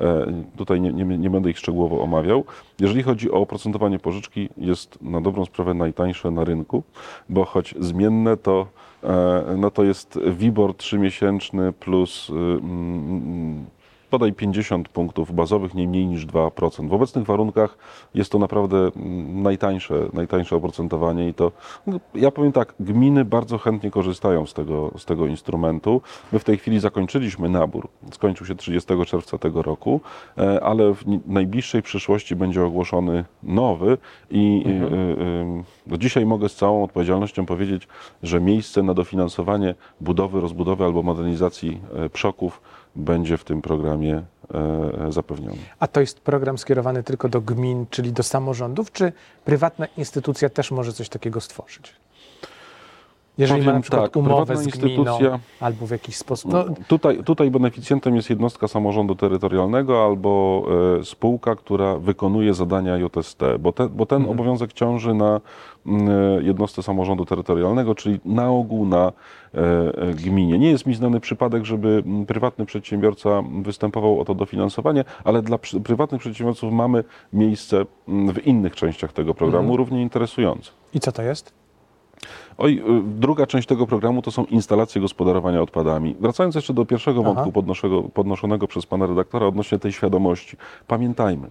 E, 0.00 0.26
tutaj 0.56 0.80
nie, 0.80 0.92
nie, 0.92 1.18
nie, 1.18 1.30
będę 1.30 1.50
ich 1.50 1.58
szczegółowo 1.58 2.02
omawiał. 2.02 2.44
Jeżeli 2.80 3.02
chodzi 3.02 3.30
o 3.30 3.34
oprocentowanie 3.34 3.98
pożyczki, 3.98 4.48
jest 4.56 5.02
na 5.02 5.20
dobrą 5.20 5.44
sprawę 5.44 5.74
najtańsze 5.74 6.30
na 6.30 6.44
rynku, 6.44 6.82
bo 7.28 7.44
choć 7.44 7.74
zmienne, 7.80 8.36
to, 8.36 8.66
e, 9.04 9.54
no 9.58 9.70
to 9.70 9.84
jest 9.84 10.18
WIBOR 10.26 10.76
trzymiesięczny 10.76 11.72
plus 11.72 12.30
mm, 12.30 13.66
podaj 14.10 14.32
50 14.32 14.88
punktów 14.88 15.34
bazowych, 15.34 15.74
nie 15.74 15.88
mniej 15.88 16.06
niż 16.06 16.26
2%. 16.26 16.88
W 16.88 16.92
obecnych 16.92 17.26
warunkach 17.26 17.78
jest 18.14 18.32
to 18.32 18.38
naprawdę 18.38 18.76
mm, 18.76 19.42
najtańsze, 19.42 19.94
najtańsze 20.12 20.56
oprocentowanie 20.56 21.28
i 21.28 21.34
to, 21.34 21.52
no, 21.86 22.00
ja 22.14 22.30
powiem 22.30 22.52
tak, 22.52 22.74
gminy 22.80 23.24
bardzo 23.24 23.58
chętnie 23.58 23.90
korzystają 23.90 24.46
z 24.46 24.54
tego, 24.54 24.90
z 24.98 25.04
tego 25.04 25.26
instrumentu. 25.26 26.00
My 26.32 26.38
w 26.38 26.44
tej 26.44 26.58
chwili 26.58 26.80
zakończyliśmy 26.80 27.48
nabór, 27.48 27.88
skończył 28.12 28.46
się 28.46 28.54
30 28.54 28.94
czerwca 29.06 29.38
tego 29.38 29.62
roku, 29.62 30.00
e, 30.38 30.64
ale 30.64 30.94
w 30.94 31.04
najbliższej 31.26 31.82
przyszłości 31.82 32.36
będzie 32.36 32.64
ogłoszony 32.64 33.24
nowy 33.42 33.98
i 34.30 34.62
mhm. 34.66 34.94
Y, 34.94 34.96
y, 35.90 35.94
y, 35.94 35.98
dzisiaj 35.98 36.26
mogę 36.26 36.48
z 36.48 36.56
całą 36.56 36.84
odpowiedzialnością 36.84 37.46
powiedzieć, 37.46 37.88
że 38.22 38.40
miejsce 38.40 38.82
na 38.82 38.94
dofinansowanie 38.94 39.74
budowy, 40.00 40.40
rozbudowy 40.40 40.84
albo 40.84 41.02
modernizacji 41.02 41.80
e, 41.94 42.08
przoków 42.08 42.60
będzie 42.98 43.36
w 43.36 43.44
tym 43.44 43.62
programie 43.62 44.22
e, 44.54 45.12
zapewniony. 45.12 45.58
A 45.80 45.86
to 45.86 46.00
jest 46.00 46.20
program 46.20 46.58
skierowany 46.58 47.02
tylko 47.02 47.28
do 47.28 47.40
gmin, 47.40 47.86
czyli 47.90 48.12
do 48.12 48.22
samorządów, 48.22 48.92
czy 48.92 49.12
prywatna 49.44 49.86
instytucja 49.96 50.48
też 50.48 50.70
może 50.70 50.92
coś 50.92 51.08
takiego 51.08 51.40
stworzyć? 51.40 51.92
Jeżeli 53.38 53.60
Powiem 53.60 53.72
ma 53.72 53.78
na 53.78 53.82
przykład 53.82 54.02
tak, 54.02 54.16
umowę 54.16 54.56
z 54.56 54.66
gminą 54.66 55.18
albo 55.60 55.86
w 55.86 55.90
jakiś 55.90 56.16
sposób. 56.16 56.52
No. 56.52 56.64
Tutaj, 56.88 57.24
tutaj 57.24 57.50
beneficjentem 57.50 58.16
jest 58.16 58.30
jednostka 58.30 58.68
samorządu 58.68 59.14
terytorialnego 59.14 60.04
albo 60.04 60.64
e, 61.00 61.04
spółka, 61.04 61.56
która 61.56 61.98
wykonuje 61.98 62.54
zadania 62.54 62.96
JST, 62.96 63.40
bo, 63.60 63.72
te, 63.72 63.88
bo 63.88 64.06
ten 64.06 64.16
mhm. 64.16 64.38
obowiązek 64.38 64.72
ciąży 64.72 65.14
na 65.14 65.40
mm, 65.86 66.08
e, 66.08 66.42
jednostce 66.42 66.82
samorządu 66.82 67.24
terytorialnego, 67.24 67.94
czyli 67.94 68.20
na 68.24 68.50
ogół 68.50 68.86
na 68.86 69.12
e, 69.54 70.14
gminie. 70.14 70.58
Nie 70.58 70.70
jest 70.70 70.86
mi 70.86 70.94
znany 70.94 71.20
przypadek, 71.20 71.64
żeby 71.64 72.02
m, 72.06 72.26
prywatny 72.26 72.66
przedsiębiorca 72.66 73.42
występował 73.62 74.20
o 74.20 74.24
to 74.24 74.34
dofinansowanie, 74.34 75.04
ale 75.24 75.42
dla 75.42 75.58
prywatnych 75.84 76.20
przedsiębiorców 76.20 76.72
mamy 76.72 77.04
miejsce 77.32 77.84
m, 78.08 78.32
w 78.32 78.46
innych 78.46 78.76
częściach 78.76 79.12
tego 79.12 79.34
programu, 79.34 79.64
mhm. 79.64 79.78
równie 79.78 80.02
interesujące. 80.02 80.70
I 80.94 81.00
co 81.00 81.12
to 81.12 81.22
jest? 81.22 81.67
Oj, 82.58 82.82
y, 82.88 83.02
druga 83.20 83.46
część 83.46 83.68
tego 83.68 83.86
programu 83.86 84.22
to 84.22 84.30
są 84.30 84.44
instalacje 84.44 85.00
gospodarowania 85.00 85.62
odpadami. 85.62 86.16
Wracając 86.20 86.54
jeszcze 86.54 86.74
do 86.74 86.86
pierwszego 86.86 87.22
wątku 87.22 87.52
podnoszonego 88.14 88.68
przez 88.68 88.86
pana 88.86 89.06
redaktora 89.06 89.46
odnośnie 89.46 89.78
tej 89.78 89.92
świadomości. 89.92 90.56
Pamiętajmy, 90.86 91.50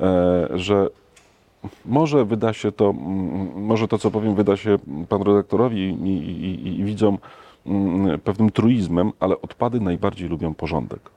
e, 0.00 0.48
że 0.54 0.88
może 1.84 2.24
wyda 2.24 2.52
się 2.52 2.72
to, 2.72 2.92
może 3.56 3.88
to, 3.88 3.98
co 3.98 4.10
powiem, 4.10 4.34
wyda 4.34 4.56
się 4.56 4.78
panu 5.08 5.24
redaktorowi 5.24 5.80
i, 5.80 6.08
i, 6.08 6.68
i, 6.68 6.80
i 6.80 6.84
widzom 6.84 7.18
pewnym 8.24 8.50
truizmem, 8.50 9.12
ale 9.20 9.40
odpady 9.40 9.80
najbardziej 9.80 10.28
lubią 10.28 10.54
porządek. 10.54 11.10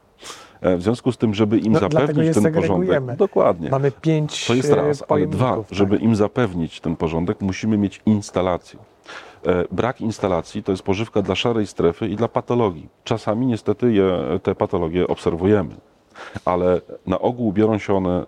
E, 0.61 0.77
W 0.77 0.81
związku 0.81 1.11
z 1.11 1.17
tym, 1.17 1.33
żeby 1.33 1.57
im 1.57 1.73
No, 1.73 1.79
zapewnić 1.79 2.35
ten 2.35 2.53
porządek, 2.53 3.15
dokładnie. 3.15 3.69
Mamy 3.69 3.91
pięć 3.91 4.45
To 4.47 4.53
jest 4.53 4.71
e, 4.71 4.75
raz, 4.75 5.03
ale 5.09 5.27
dwa, 5.27 5.45
pojemników, 5.45 5.77
żeby 5.77 5.95
tak. 5.95 6.03
im 6.03 6.15
zapewnić 6.15 6.79
ten 6.81 6.95
porządek, 6.95 7.41
musimy 7.41 7.77
mieć 7.77 8.01
instalację. 8.05 8.79
E, 9.47 9.65
Brak 9.71 10.01
instalacji 10.01 10.63
to 10.63 10.71
jest 10.71 10.83
pożywka 10.83 11.21
dla 11.21 11.35
szarej 11.35 11.67
strefy 11.67 12.07
i 12.07 12.15
dla 12.15 12.27
patologii. 12.27 12.87
Czasami 13.03 13.45
niestety 13.45 13.93
je, 13.93 14.39
te 14.43 14.55
patologie 14.55 15.07
obserwujemy, 15.07 15.75
ale 16.45 16.81
na 17.07 17.19
ogół 17.19 17.53
biorą 17.53 17.77
się 17.77 17.93
one 17.93 18.25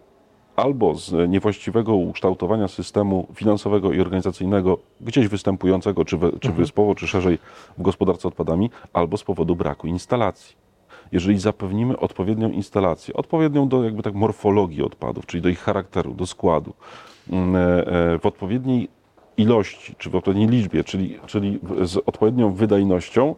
albo 0.56 0.96
z 0.96 1.30
niewłaściwego 1.30 1.96
ukształtowania 1.96 2.68
systemu 2.68 3.28
finansowego 3.34 3.94
i 3.94 4.02
organizacyjnego, 4.02 4.78
gdzieś 5.02 5.28
występującego, 5.28 6.06
czy, 6.06 6.18
we, 6.18 6.32
czy 6.40 6.52
wyspowo, 6.52 6.96
czy 6.96 7.08
szerzej 7.08 7.40
w 7.78 7.82
gospodarce 7.82 8.28
odpadami, 8.28 8.70
albo 8.94 9.18
z 9.18 9.24
powodu 9.24 9.56
braku 9.56 9.88
instalacji 9.88 10.67
jeżeli 11.12 11.40
zapewnimy 11.40 12.00
odpowiednią 12.00 12.50
instalację, 12.50 13.14
odpowiednią 13.14 13.68
do 13.68 13.84
jakby 13.84 14.04
tak 14.04 14.14
morfologii 14.14 14.84
odpadów, 14.84 15.26
czyli 15.26 15.44
do 15.44 15.50
ich 15.50 15.60
charakteru, 15.60 16.14
do 16.14 16.26
składu, 16.26 16.74
mm, 17.30 17.56
e, 17.56 17.88
e, 17.88 18.20
w 18.20 18.26
odpowiedniej 18.26 18.90
ilości, 19.38 19.96
czy 19.98 20.10
w 20.10 20.16
odpowiedniej 20.16 20.48
liczbie, 20.48 20.84
czyli, 20.84 21.20
czyli 21.26 21.60
z 21.82 21.98
odpowiednią 21.98 22.54
wydajnością, 22.54 23.36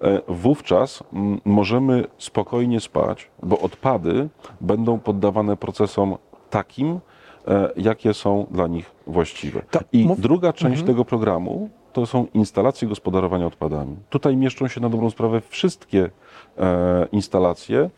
e, 0.00 0.20
wówczas 0.28 1.02
mm, 1.12 1.40
możemy 1.44 2.04
spokojnie 2.18 2.80
spać, 2.80 3.30
bo 3.42 3.58
odpady 3.58 4.28
będą 4.60 4.98
poddawane 4.98 5.56
procesom 5.56 6.16
takim, 6.50 7.00
jakie 7.76 8.14
są 8.14 8.46
dla 8.50 8.66
nich 8.66 8.90
właściwe. 9.06 9.62
To 9.70 9.80
I 9.92 10.06
mów- 10.06 10.20
druga 10.20 10.52
część 10.52 10.82
tego 10.82 11.04
programu 11.04 11.70
to 11.94 12.06
są 12.06 12.26
instalacje 12.34 12.88
gospodarowania 12.88 13.46
odpadami. 13.46 13.96
Tutaj 14.10 14.36
mieszczą 14.36 14.68
się 14.68 14.80
na 14.80 14.88
dobrą 14.88 15.10
sprawę 15.10 15.40
wszystkie 15.40 16.10
e, 16.58 17.06
instalacje 17.12 17.90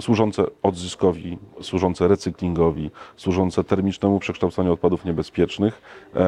służące 0.00 0.44
odzyskowi, 0.62 1.38
służące 1.60 2.08
recyklingowi, 2.08 2.90
służące 3.16 3.64
termicznemu 3.64 4.18
przekształcaniu 4.18 4.72
odpadów 4.72 5.04
niebezpiecznych 5.04 5.82
e, 6.14 6.20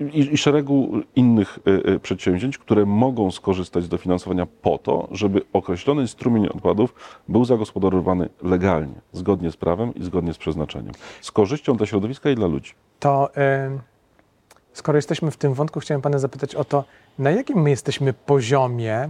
e, 0.00 0.08
i, 0.12 0.36
szeregu 0.36 0.92
innych 1.16 1.58
przedsięwzięć, 2.02 2.58
które 2.58 2.86
mogą 2.86 3.30
skorzystać 3.30 3.84
z 3.84 3.88
dofinansowania 3.88 4.46
po 4.62 4.78
to, 4.78 5.08
żeby 5.10 5.42
określony 5.52 6.08
strumień 6.08 6.46
odpadów 6.46 6.94
był 7.28 7.44
zagospodarowany 7.44 8.28
legalnie, 8.42 9.00
zgodnie 9.12 9.50
z 9.50 9.56
prawem 9.56 9.94
i 9.94 10.04
zgodnie 10.04 10.32
z 10.34 10.38
przeznaczeniem. 10.38 10.92
Z 11.20 11.30
korzyścią 11.30 11.76
dla 11.76 11.86
środowiska 11.86 12.30
i 12.30 12.34
dla 12.34 12.46
ludzi. 12.46 12.72
To 12.98 13.36
e, 13.36 13.78
skoro 14.74 14.98
jesteśmy 14.98 15.30
w 15.30 15.36
tym 15.36 15.54
wątku, 15.54 15.80
chciałem 15.80 16.02
pana 16.02 16.18
zapytać 16.18 16.54
o 16.54 16.64
to, 16.64 16.84
na 17.18 17.30
jakim 17.30 17.62
my 17.62 17.70
jesteśmy 17.70 18.12
poziomie 18.12 19.08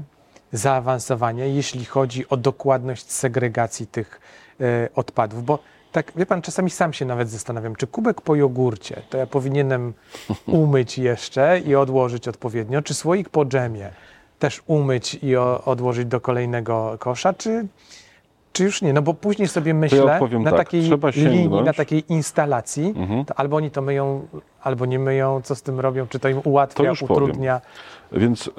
zaawansowania, 0.52 1.44
jeśli 1.46 1.84
chodzi 1.84 2.28
o 2.28 2.36
dokładność 2.36 3.10
segregacji 3.12 3.86
tych 3.86 4.20
e, 4.60 4.88
odpadów, 4.94 5.44
bo 5.44 5.58
tak, 5.92 6.12
wie 6.16 6.26
pan, 6.26 6.42
czasami 6.42 6.70
sam 6.70 6.92
się 6.92 7.04
nawet 7.04 7.30
zastanawiam, 7.30 7.76
czy 7.76 7.86
kubek 7.86 8.20
po 8.20 8.34
jogurcie 8.34 9.02
to 9.10 9.18
ja 9.18 9.26
powinienem 9.26 9.92
umyć 10.46 10.98
jeszcze 10.98 11.60
i 11.60 11.74
odłożyć 11.74 12.28
odpowiednio, 12.28 12.82
czy 12.82 12.94
słoik 12.94 13.28
po 13.28 13.44
dżemie 13.46 13.90
też 14.38 14.62
umyć 14.66 15.14
i 15.14 15.36
o, 15.36 15.64
odłożyć 15.64 16.06
do 16.06 16.20
kolejnego 16.20 16.96
kosza, 16.98 17.32
czy, 17.34 17.66
czy 18.52 18.64
już 18.64 18.82
nie? 18.82 18.92
No 18.92 19.02
bo 19.02 19.14
później 19.14 19.48
sobie 19.48 19.74
myślę, 19.74 19.98
odpowiem 20.14 20.42
na 20.42 20.50
tak, 20.50 20.58
takiej 20.58 20.82
linii, 21.30 21.62
na 21.62 21.72
takiej 21.72 22.12
instalacji, 22.12 22.94
Mhm. 22.96 23.24
to 23.24 23.34
albo 23.34 23.56
oni 23.56 23.70
to 23.70 23.82
myją, 23.82 24.26
albo 24.62 24.86
nie 24.86 24.98
myją, 24.98 25.40
co 25.44 25.54
z 25.54 25.62
tym 25.62 25.80
robią, 25.80 26.06
czy 26.08 26.18
to 26.18 26.28
im 26.28 26.40
ułatwia, 26.44 26.76
To 26.76 26.84
już 26.90 27.00
powiem. 27.00 27.22
utrudnia. 27.22 27.60
Więc 28.12 28.46
y, 28.46 28.50
y, 28.50 28.52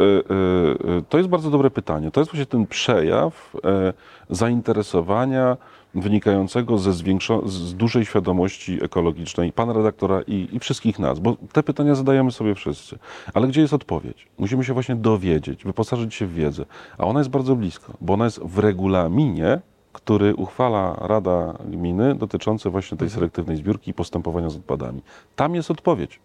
y, 0.99 1.03
to 1.09 1.17
jest 1.17 1.29
bardzo 1.29 1.49
dobre 1.49 1.69
pytanie. 1.69 2.11
To 2.11 2.21
jest 2.21 2.31
właśnie 2.31 2.45
ten 2.45 2.67
przejaw 2.67 3.55
e, 3.65 3.93
zainteresowania 4.29 5.57
wynikającego 5.95 6.77
ze 6.77 6.91
zwiększo- 6.91 7.47
z 7.47 7.75
dużej 7.75 8.05
świadomości 8.05 8.83
ekologicznej 8.83 9.51
pana 9.51 9.73
redaktora 9.73 10.21
i, 10.27 10.49
i 10.51 10.59
wszystkich 10.59 10.99
nas, 10.99 11.19
bo 11.19 11.35
te 11.51 11.63
pytania 11.63 11.95
zadajemy 11.95 12.31
sobie 12.31 12.55
wszyscy. 12.55 12.99
Ale 13.33 13.47
gdzie 13.47 13.61
jest 13.61 13.73
odpowiedź? 13.73 14.27
Musimy 14.37 14.63
się 14.63 14.73
właśnie 14.73 14.95
dowiedzieć, 14.95 15.63
wyposażyć 15.63 16.13
się 16.15 16.25
w 16.25 16.33
wiedzę, 16.33 16.65
a 16.97 17.03
ona 17.05 17.19
jest 17.19 17.29
bardzo 17.29 17.55
blisko, 17.55 17.93
bo 18.01 18.13
ona 18.13 18.25
jest 18.25 18.39
w 18.43 18.59
regulaminie, 18.59 19.59
który 19.93 20.35
uchwala 20.35 20.97
Rada 21.01 21.53
Gminy 21.65 22.15
dotyczący 22.15 22.69
właśnie 22.69 22.97
tej 22.97 23.09
selektywnej 23.09 23.57
zbiórki 23.57 23.91
i 23.91 23.93
postępowania 23.93 24.49
z 24.49 24.55
odpadami. 24.55 25.01
Tam 25.35 25.55
jest 25.55 25.71
odpowiedź. 25.71 26.19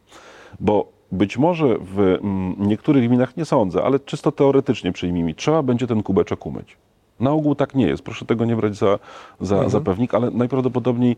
Bo 0.60 0.88
być 1.12 1.38
może 1.38 1.78
w 1.80 1.98
mm, 1.98 2.54
niektórych 2.58 3.08
gminach 3.08 3.36
nie 3.36 3.44
sądzę, 3.44 3.82
ale 3.82 4.00
czysto 4.00 4.32
teoretycznie 4.32 4.92
przyjmijmy, 4.92 5.34
trzeba 5.34 5.62
będzie 5.62 5.86
ten 5.86 6.02
kubeczek 6.02 6.46
umyć. 6.46 6.76
Na 7.20 7.30
ogół 7.30 7.54
tak 7.54 7.74
nie 7.74 7.86
jest. 7.86 8.02
Proszę 8.02 8.24
tego 8.24 8.44
nie 8.44 8.56
brać 8.56 8.76
za, 8.76 8.98
za, 9.40 9.68
za 9.68 9.80
pewnik, 9.80 10.14
ale 10.14 10.30
najprawdopodobniej, 10.30 11.16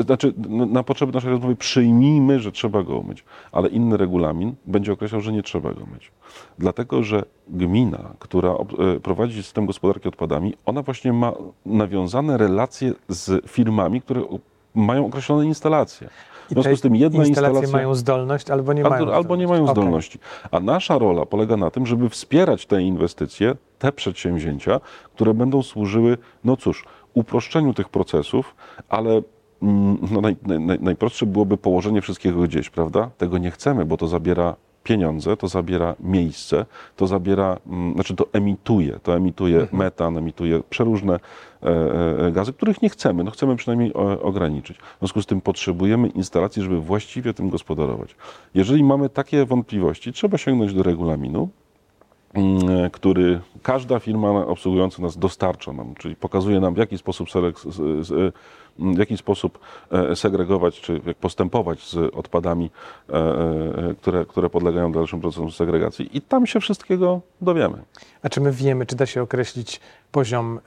znaczy 0.00 0.32
na 0.48 0.82
potrzeby 0.82 1.12
naszej 1.12 1.30
rozmowy 1.30 1.56
przyjmijmy, 1.56 2.40
że 2.40 2.52
trzeba 2.52 2.82
go 2.82 2.98
umyć, 2.98 3.24
ale 3.52 3.68
inny 3.68 3.96
regulamin 3.96 4.54
będzie 4.66 4.92
określał, 4.92 5.20
że 5.20 5.32
nie 5.32 5.42
trzeba 5.42 5.74
go 5.74 5.86
myć. 5.86 6.12
Dlatego, 6.58 7.02
że 7.02 7.22
gmina, 7.48 8.14
która 8.18 8.50
e, 8.50 9.00
prowadzi 9.00 9.42
system 9.42 9.66
gospodarki 9.66 10.08
odpadami, 10.08 10.54
ona 10.66 10.82
właśnie 10.82 11.12
ma 11.12 11.32
nawiązane 11.66 12.38
relacje 12.38 12.92
z 13.08 13.46
firmami, 13.50 14.00
które 14.00 14.22
mają 14.74 15.06
określone 15.06 15.46
instalacje. 15.46 16.08
W 16.50 16.52
związku 16.52 16.76
z 16.76 16.80
tym 16.80 16.96
jedna 16.96 17.24
instalacje 17.24 17.50
instalacja... 17.50 17.76
mają 17.78 17.94
zdolność, 17.94 18.50
albo 18.50 18.72
nie 18.72 18.82
mają 18.82 18.94
Albo, 18.94 19.14
albo 19.14 19.36
nie 19.36 19.46
mają 19.46 19.66
zdolności. 19.66 20.18
A 20.50 20.60
nasza 20.60 20.98
rola 20.98 21.26
polega 21.26 21.56
na 21.56 21.70
tym, 21.70 21.86
żeby 21.86 22.08
wspierać 22.08 22.66
te 22.66 22.82
inwestycje, 22.82 23.54
te 23.78 23.92
przedsięwzięcia, 23.92 24.80
które 25.14 25.34
będą 25.34 25.62
służyły, 25.62 26.18
no 26.44 26.56
cóż, 26.56 26.84
uproszczeniu 27.14 27.74
tych 27.74 27.88
procesów, 27.88 28.54
ale 28.88 29.22
mm, 29.62 29.98
no 30.10 30.20
naj, 30.20 30.36
naj, 30.42 30.78
najprostsze 30.80 31.26
byłoby 31.26 31.56
położenie 31.56 32.00
wszystkiego 32.00 32.42
gdzieś, 32.42 32.70
prawda? 32.70 33.10
Tego 33.18 33.38
nie 33.38 33.50
chcemy, 33.50 33.84
bo 33.84 33.96
to 33.96 34.08
zabiera 34.08 34.56
pieniądze, 34.84 35.36
to 35.36 35.48
zabiera 35.48 35.94
miejsce, 36.00 36.66
to 36.96 37.06
zabiera, 37.06 37.58
mm, 37.66 37.94
znaczy 37.94 38.16
to 38.16 38.26
emituje, 38.32 38.98
to 39.02 39.16
emituje 39.16 39.66
metan, 39.72 40.16
emituje 40.18 40.62
przeróżne 40.70 41.20
e, 41.62 42.26
e, 42.26 42.32
gazy, 42.32 42.52
których 42.52 42.82
nie 42.82 42.88
chcemy, 42.88 43.24
no 43.24 43.30
chcemy 43.30 43.56
przynajmniej 43.56 43.94
o, 43.94 44.20
ograniczyć. 44.22 44.78
W 44.78 44.98
związku 44.98 45.22
z 45.22 45.26
tym 45.26 45.40
potrzebujemy 45.40 46.08
instalacji, 46.08 46.62
żeby 46.62 46.80
właściwie 46.80 47.34
tym 47.34 47.50
gospodarować. 47.50 48.16
Jeżeli 48.54 48.84
mamy 48.84 49.08
takie 49.08 49.44
wątpliwości, 49.44 50.12
trzeba 50.12 50.38
sięgnąć 50.38 50.74
do 50.74 50.82
regulaminu, 50.82 51.48
który 52.92 53.40
każda 53.62 53.98
firma 53.98 54.46
obsługująca 54.46 55.02
nas 55.02 55.18
dostarcza 55.18 55.72
nam, 55.72 55.94
czyli 55.94 56.16
pokazuje 56.16 56.60
nam, 56.60 56.74
w 56.74 56.78
jaki 56.78 56.98
sposób, 56.98 57.28
z- 57.30 58.06
z- 58.06 58.34
w 58.78 58.98
jaki 58.98 59.16
sposób 59.16 59.58
e, 59.92 60.16
segregować, 60.16 60.80
czy 60.80 61.00
jak 61.06 61.16
postępować 61.16 61.88
z 61.90 61.96
odpadami, 62.14 62.70
e, 63.08 63.12
e, 63.14 63.94
które, 64.00 64.24
które 64.26 64.50
podlegają 64.50 64.92
dalszym 64.92 65.20
procesom 65.20 65.50
segregacji. 65.50 66.16
I 66.16 66.20
tam 66.20 66.46
się 66.46 66.60
wszystkiego 66.60 67.20
dowiemy. 67.40 67.82
A 68.22 68.28
czy 68.28 68.40
my 68.40 68.52
wiemy, 68.52 68.86
czy 68.86 68.96
da 68.96 69.06
się 69.06 69.22
określić 69.22 69.80
poziom 70.12 70.60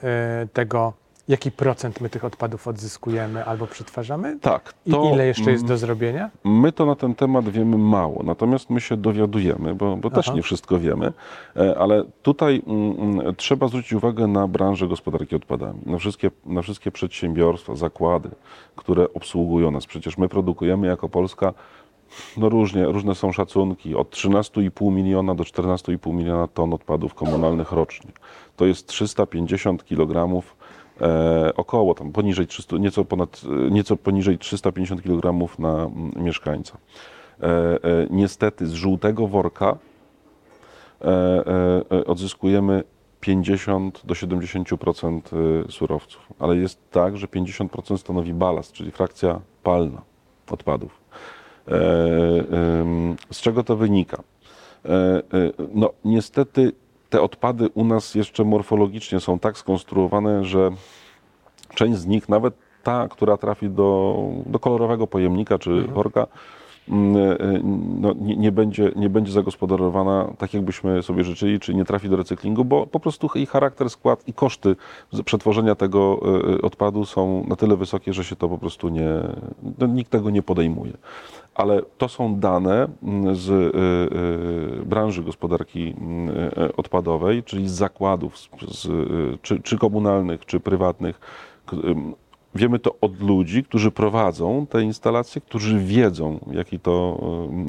tego, 0.53 0.93
jaki 1.27 1.51
procent 1.51 2.01
my 2.01 2.10
tych 2.10 2.25
odpadów 2.25 2.67
odzyskujemy 2.67 3.46
albo 3.46 3.67
przetwarzamy? 3.67 4.39
Tak. 4.41 4.74
I 4.86 4.91
ile 5.13 5.27
jeszcze 5.27 5.51
jest 5.51 5.65
do 5.65 5.77
zrobienia? 5.77 6.29
My 6.43 6.72
to 6.72 6.86
na 6.86 6.96
ten 6.96 7.15
temat 7.15 7.50
wiemy 7.50 7.77
mało, 7.77 8.24
natomiast 8.24 8.69
my 8.69 8.81
się 8.81 8.98
dowiadujemy, 8.98 9.75
bo, 9.75 9.98
bo 9.98 10.10
też 10.10 10.34
nie 10.34 10.41
wszystko 10.41 10.79
wiemy, 10.79 11.13
e, 11.55 11.77
ale 11.77 12.03
tutaj 12.22 12.62
mm, 12.67 13.36
trzeba 13.36 13.67
zwrócić 13.67 13.93
uwagę 13.93 14.27
na 14.27 14.48
branżę 14.48 14.88
gospodarki 14.88 15.36
odpadami, 15.36 15.79
na 15.86 15.98
wszystkie, 15.98 16.31
na 16.46 16.62
wszystkie 16.62 16.91
przedsiębiorstwa, 16.91 17.75
zakłady, 17.75 18.29
które 18.75 19.13
obsługują 19.13 19.72
nas. 19.72 19.86
Przecież 19.86 20.17
my 20.17 20.29
produkujemy 20.29 20.88
jako 20.88 21.10
Polska, 21.10 21.53
no 22.38 22.50
różnie, 22.50 22.86
różne 22.86 23.15
są 23.15 23.31
szacunki, 23.31 23.96
od 23.96 24.10
13,5 24.10 24.91
miliona 24.91 25.36
do 25.36 25.43
14,5 25.43 26.13
miliona 26.13 26.48
ton 26.48 26.74
odpadów 26.74 27.13
komunalnych 27.13 27.72
rocznie. 27.72 28.12
To 28.55 28.65
jest 28.65 28.88
350 28.88 29.86
kilogramów 29.86 30.55
e, 30.55 30.57
około 31.56 31.94
tam 31.94 32.12
poniżej 32.12 32.48
300, 32.48 32.77
nieco 32.77 33.06
ponad, 33.06 33.42
e, 33.68 33.72
nieco 33.72 33.98
poniżej 33.98 34.38
350 34.38 35.01
kg 35.01 35.60
na 35.60 35.74
mm, 35.74 36.12
mieszkańca. 36.16 36.77
E, 36.77 37.46
e, 37.46 37.80
niestety 38.10 38.68
z 38.68 38.74
żółtego 38.74 39.27
worka 39.27 39.77
e, 41.01 41.08
e, 41.08 41.98
e, 41.98 42.06
odzyskujemy 42.06 42.84
50 43.20 44.01
do 44.06 44.13
70% 44.13 45.22
e, 45.68 45.72
surowców, 45.72 46.27
ale 46.39 46.58
jest 46.58 46.92
tak, 46.92 47.18
że 47.18 47.27
50% 47.27 47.98
stanowi 47.98 48.34
balast, 48.34 48.72
czyli 48.72 48.92
frakcja 48.92 49.42
palna 49.63 50.01
odpadów. 50.51 51.00
E, 51.68 51.72
z 53.32 53.42
czego 53.42 53.63
to 53.63 53.75
wynika? 53.75 54.24
E, 54.86 54.89
e, 54.89 55.22
no, 55.74 55.94
niestety 56.06 56.72
te 57.10 57.22
odpady 57.22 57.70
u 57.74 57.86
nas 57.86 58.16
jeszcze 58.16 58.44
morfologicznie 58.44 59.20
są 59.20 59.40
tak 59.40 59.58
skonstruowane, 59.58 60.46
że 60.46 60.72
część 61.76 61.98
z 61.98 62.06
nich, 62.06 62.30
nawet 62.30 62.54
ta, 62.84 63.08
która 63.08 63.38
trafi 63.38 63.70
do, 63.70 64.20
do 64.46 64.60
kolorowego 64.60 65.08
pojemnika 65.08 65.60
czy 65.60 65.82
worka, 65.82 66.28
mm, 66.90 67.18
e, 67.18 67.38
no, 68.02 68.14
nie, 68.14 68.36
nie, 68.36 68.52
będzie, 68.52 68.92
nie 68.96 69.10
będzie 69.10 69.32
zagospodarowana 69.32 70.34
tak, 70.38 70.54
jakbyśmy 70.54 71.04
sobie 71.04 71.24
życzyli, 71.24 71.60
czy 71.60 71.74
nie 71.74 71.86
trafi 71.86 72.10
do 72.10 72.18
recyklingu, 72.18 72.66
bo 72.66 72.88
po 72.88 73.00
prostu 73.00 73.30
i 73.36 73.46
charakter, 73.46 73.90
skład 73.90 74.28
i 74.28 74.34
koszty 74.34 74.76
przetworzenia 75.26 75.76
tego 75.76 76.20
e, 76.56 76.62
odpadu 76.62 77.06
są 77.06 77.46
na 77.48 77.56
tyle 77.56 77.76
wysokie, 77.78 78.14
że 78.14 78.24
się 78.24 78.36
to 78.36 78.50
po 78.50 78.58
prostu 78.58 78.90
nie, 78.90 79.10
no, 79.80 79.88
nikt 79.88 80.12
tego 80.12 80.30
nie 80.30 80.42
podejmuje. 80.42 80.94
Ale 81.58 81.82
to 81.98 82.08
są 82.08 82.40
dane 82.40 82.88
mm, 83.04 83.36
z 83.36 83.50
y, 83.50 84.82
y, 84.82 84.86
branży 84.86 85.24
gospodarki 85.24 85.96
y, 86.68 86.76
odpadowej, 86.76 87.44
czyli 87.44 87.70
z 87.70 87.72
zakładów, 87.72 88.38
z, 88.38 88.50
z, 88.68 88.88
czy, 89.42 89.62
czy 89.62 89.78
komunalnych, 89.78 90.46
czy 90.46 90.60
prywatnych 90.60 91.20
Wiemy 92.58 92.80
to 92.80 92.96
od 93.02 93.22
ludzi, 93.22 93.64
którzy 93.64 93.92
prowadzą 93.92 94.68
te 94.68 94.82
instalacje, 94.82 95.42
którzy 95.42 95.80
wiedzą, 95.80 96.40
jaki 96.52 96.80
to, 96.80 97.20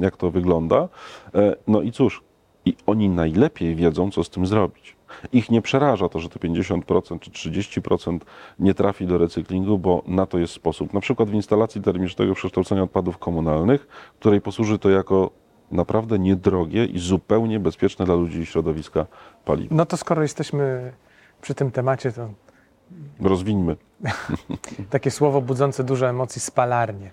e, 0.01 0.05
jak 0.05 0.17
to 0.17 0.31
wygląda. 0.31 0.89
E, 1.35 1.57
no 1.67 1.83
i 1.83 1.93
cóż, 1.93 2.23
i 2.65 2.75
oni 2.87 3.09
najlepiej 3.09 3.75
wiedzą, 3.75 4.11
co 4.11 4.25
z 4.25 4.31
tym 4.31 4.47
zrobić. 4.47 4.98
Ich 5.33 5.51
nie 5.51 5.63
przeraża 5.63 6.09
to, 6.09 6.19
że 6.21 6.29
te 6.29 6.39
50% 6.39 7.19
czy 7.19 7.31
30% 7.31 8.19
nie 8.59 8.75
trafi 8.75 9.07
do 9.07 9.19
recyklingu, 9.19 9.79
bo 9.79 10.03
na 10.07 10.27
to 10.27 10.39
jest 10.39 10.53
sposób. 10.53 10.95
Na 10.95 11.01
przykład 11.01 11.31
w 11.31 11.35
instalacji 11.35 11.83
termicznego 11.83 12.35
przekształcenia 12.35 12.83
odpadów 12.83 13.19
komunalnych, 13.19 13.87
której 14.21 14.41
posłuży 14.41 14.79
to 14.79 14.91
jako 14.91 15.31
naprawdę 15.71 16.19
niedrogie 16.19 16.85
i 16.85 16.99
zupełnie 16.99 17.61
bezpieczne 17.61 18.05
dla 18.05 18.15
ludzi 18.15 18.39
i 18.39 18.47
środowiska 18.47 19.07
paliwo. 19.45 19.75
No 19.75 19.87
to 19.87 19.97
skoro 19.97 20.23
jesteśmy 20.23 20.93
przy 21.41 21.55
tym 21.55 21.71
temacie, 21.71 22.13
to 22.13 22.29
Rozwińmy. 23.21 23.77
Takie 24.91 25.11
słowo 25.11 25.41
budzące 25.41 25.85
dużo 25.85 26.09
emocji, 26.09 26.41
spalarnie. 26.41 27.11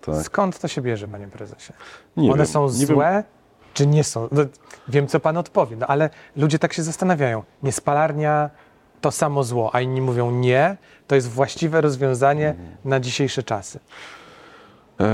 Tak. 0.00 0.22
Skąd 0.22 0.58
to 0.58 0.68
się 0.68 0.80
bierze, 0.80 1.08
panie 1.08 1.26
prezesie? 1.26 1.72
Nie 2.16 2.28
One 2.32 2.36
wiem, 2.36 2.46
są 2.46 2.68
złe. 2.68 3.24
Czy 3.78 3.86
nie 3.86 4.04
są? 4.04 4.28
No, 4.32 4.42
wiem, 4.88 5.06
co 5.06 5.20
pan 5.20 5.36
odpowie, 5.36 5.76
no, 5.76 5.86
ale 5.86 6.10
ludzie 6.36 6.58
tak 6.58 6.72
się 6.72 6.82
zastanawiają. 6.82 7.42
Nie 7.62 7.72
spalarnia 7.72 8.50
to 9.00 9.10
samo 9.10 9.44
zło, 9.44 9.74
a 9.74 9.80
inni 9.80 10.00
mówią 10.00 10.30
nie, 10.30 10.76
to 11.06 11.14
jest 11.14 11.30
właściwe 11.30 11.80
rozwiązanie 11.80 12.54
na 12.84 13.00
dzisiejsze 13.00 13.42
czasy. 13.42 13.78
Eee, 14.98 15.06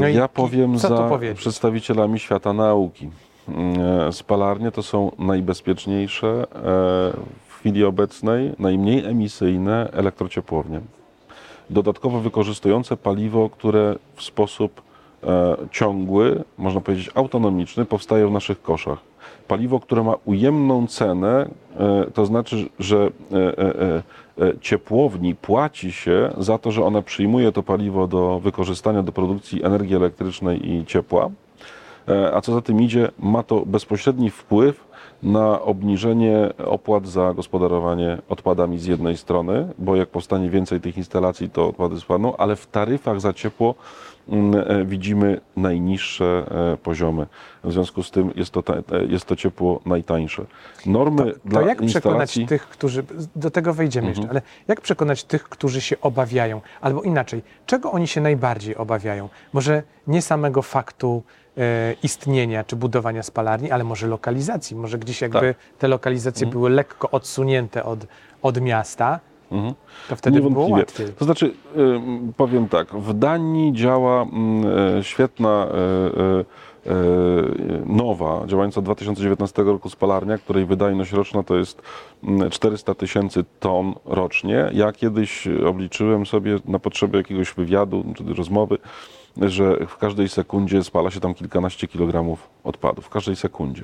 no 0.00 0.08
ja 0.08 0.28
powiem 0.28 0.78
za 0.78 1.10
przedstawicielami 1.34 2.18
świata 2.18 2.52
nauki. 2.52 3.10
Eee, 3.48 4.12
spalarnie 4.12 4.70
to 4.70 4.82
są 4.82 5.12
najbezpieczniejsze 5.18 6.46
eee, 6.54 7.12
chwili 7.48 7.84
obecnej 7.84 8.52
najmniej 8.58 9.04
emisyjne 9.04 9.88
elektrociepłownie. 9.92 10.80
Dodatkowo 11.70 12.20
wykorzystujące 12.20 12.96
paliwo, 12.96 13.50
które 13.50 13.94
w 14.14 14.22
sposób 14.22 14.80
e, 14.80 14.85
ciągły, 15.70 16.44
można 16.58 16.80
powiedzieć 16.80 17.10
autonomiczny, 17.14 17.84
powstaje 17.84 18.26
w 18.26 18.30
naszych 18.30 18.62
koszach. 18.62 18.98
Paliwo, 19.48 19.80
które 19.80 20.02
ma 20.02 20.14
ujemną 20.24 20.86
cenę, 20.86 21.48
e, 21.76 22.06
to 22.14 22.26
znaczy, 22.26 22.68
że 22.78 23.10
e, 23.32 23.58
e, 23.58 24.02
e, 24.38 24.58
ciepłowni 24.60 25.34
płaci 25.34 25.92
się 25.92 26.32
za 26.38 26.58
to, 26.58 26.70
że 26.70 26.84
ona 26.84 27.02
przyjmuje 27.02 27.52
to 27.52 27.62
paliwo 27.62 28.06
do 28.06 28.40
wykorzystania 28.40 29.02
do 29.02 29.12
produkcji 29.12 29.64
energii 29.64 29.96
elektrycznej 29.96 30.70
i 30.70 30.84
ciepła, 30.84 31.30
e, 32.08 32.34
a 32.34 32.40
co 32.40 32.54
za 32.54 32.60
tym 32.60 32.82
idzie, 32.82 33.08
ma 33.18 33.42
to 33.42 33.66
bezpośredni 33.66 34.30
wpływ 34.30 34.86
na 35.22 35.62
obniżenie 35.62 36.52
opłat 36.66 37.06
za 37.06 37.34
gospodarowanie 37.34 38.18
odpadami 38.28 38.78
z 38.78 38.86
jednej 38.86 39.16
strony, 39.16 39.68
bo 39.78 39.96
jak 39.96 40.08
powstanie 40.08 40.50
więcej 40.50 40.80
tych 40.80 40.96
instalacji, 40.96 41.50
to 41.50 41.68
odpady 41.68 42.00
spadną, 42.00 42.36
ale 42.36 42.56
w 42.56 42.66
taryfach 42.66 43.20
za 43.20 43.32
ciepło 43.32 43.74
e, 43.74 44.15
widzimy 44.84 45.40
najniższe 45.56 46.46
e, 46.72 46.76
poziomy. 46.76 47.26
W 47.64 47.72
związku 47.72 48.02
z 48.02 48.10
tym 48.10 48.32
jest 48.36 48.50
to, 48.50 48.62
e, 48.68 49.04
jest 49.04 49.24
to 49.24 49.36
ciepło 49.36 49.80
najtańsze. 49.86 50.44
Normy 50.86 51.32
to, 51.32 51.38
dla 51.44 51.60
to 51.60 51.66
jak 51.66 51.80
instalacji... 51.80 52.44
przekonać 52.44 52.48
tych, 52.48 52.68
którzy, 52.68 53.04
do 53.36 53.50
tego 53.50 53.74
wejdziemy 53.74 54.08
mhm. 54.08 54.22
jeszcze, 54.22 54.30
ale 54.30 54.42
jak 54.68 54.80
przekonać 54.80 55.24
tych, 55.24 55.44
którzy 55.44 55.80
się 55.80 56.00
obawiają? 56.00 56.60
Albo 56.80 57.02
inaczej, 57.02 57.42
czego 57.66 57.92
oni 57.92 58.08
się 58.08 58.20
najbardziej 58.20 58.76
obawiają? 58.76 59.28
Może 59.52 59.82
nie 60.06 60.22
samego 60.22 60.62
faktu, 60.62 61.22
E, 61.58 61.94
istnienia 62.02 62.64
czy 62.64 62.76
budowania 62.76 63.22
spalarni, 63.22 63.70
ale 63.70 63.84
może 63.84 64.06
lokalizacji. 64.06 64.76
Może 64.76 64.98
gdzieś 64.98 65.20
jakby 65.20 65.40
tak. 65.40 65.78
te 65.78 65.88
lokalizacje 65.88 66.46
mhm. 66.46 66.52
były 66.52 66.70
lekko 66.70 67.10
odsunięte 67.10 67.84
od, 67.84 68.06
od 68.42 68.60
miasta, 68.60 69.20
mhm. 69.50 69.74
to 70.08 70.16
wtedy 70.16 70.40
by 70.40 70.50
było 70.50 70.68
łatwiej. 70.68 71.06
To 71.18 71.24
znaczy, 71.24 71.54
powiem 72.36 72.68
tak, 72.68 72.88
w 72.92 73.14
Danii 73.14 73.72
działa 73.72 74.22
mm, 74.22 74.64
e, 74.98 75.04
świetna 75.04 75.66
e, 75.66 76.44
nowa, 77.86 78.46
działająca 78.46 78.80
od 78.80 78.84
2019 78.84 79.62
roku 79.62 79.90
spalarnia, 79.90 80.38
której 80.38 80.66
wydajność 80.66 81.12
roczna 81.12 81.42
to 81.42 81.56
jest 81.56 81.82
400 82.50 82.92
mm, 82.92 82.96
tysięcy 82.96 83.44
ton 83.60 83.94
rocznie. 84.04 84.70
Ja 84.72 84.92
kiedyś 84.92 85.48
obliczyłem 85.66 86.26
sobie 86.26 86.58
na 86.64 86.78
potrzeby 86.78 87.18
jakiegoś 87.18 87.52
wywiadu 87.52 88.04
czy 88.16 88.34
rozmowy, 88.34 88.78
że 89.42 89.86
w 89.86 89.96
każdej 89.96 90.28
sekundzie 90.28 90.84
spala 90.84 91.10
się 91.10 91.20
tam 91.20 91.34
kilkanaście 91.34 91.88
kilogramów 91.88 92.48
odpadów. 92.64 93.04
W 93.04 93.08
każdej 93.08 93.36
sekundzie. 93.36 93.82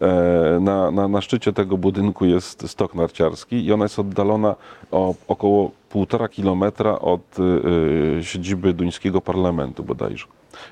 E, 0.00 0.60
na, 0.60 0.90
na, 0.90 1.08
na 1.08 1.20
szczycie 1.20 1.52
tego 1.52 1.78
budynku 1.78 2.24
jest 2.24 2.70
stok 2.70 2.94
narciarski 2.94 3.66
i 3.66 3.72
ona 3.72 3.84
jest 3.84 3.98
oddalona 3.98 4.54
o 4.90 5.14
około 5.28 5.70
półtora 5.90 6.28
kilometra 6.28 6.98
od 6.98 7.38
y, 7.38 8.24
siedziby 8.24 8.72
duńskiego 8.72 9.20
parlamentu 9.20 9.84
bodajże. 9.84 10.26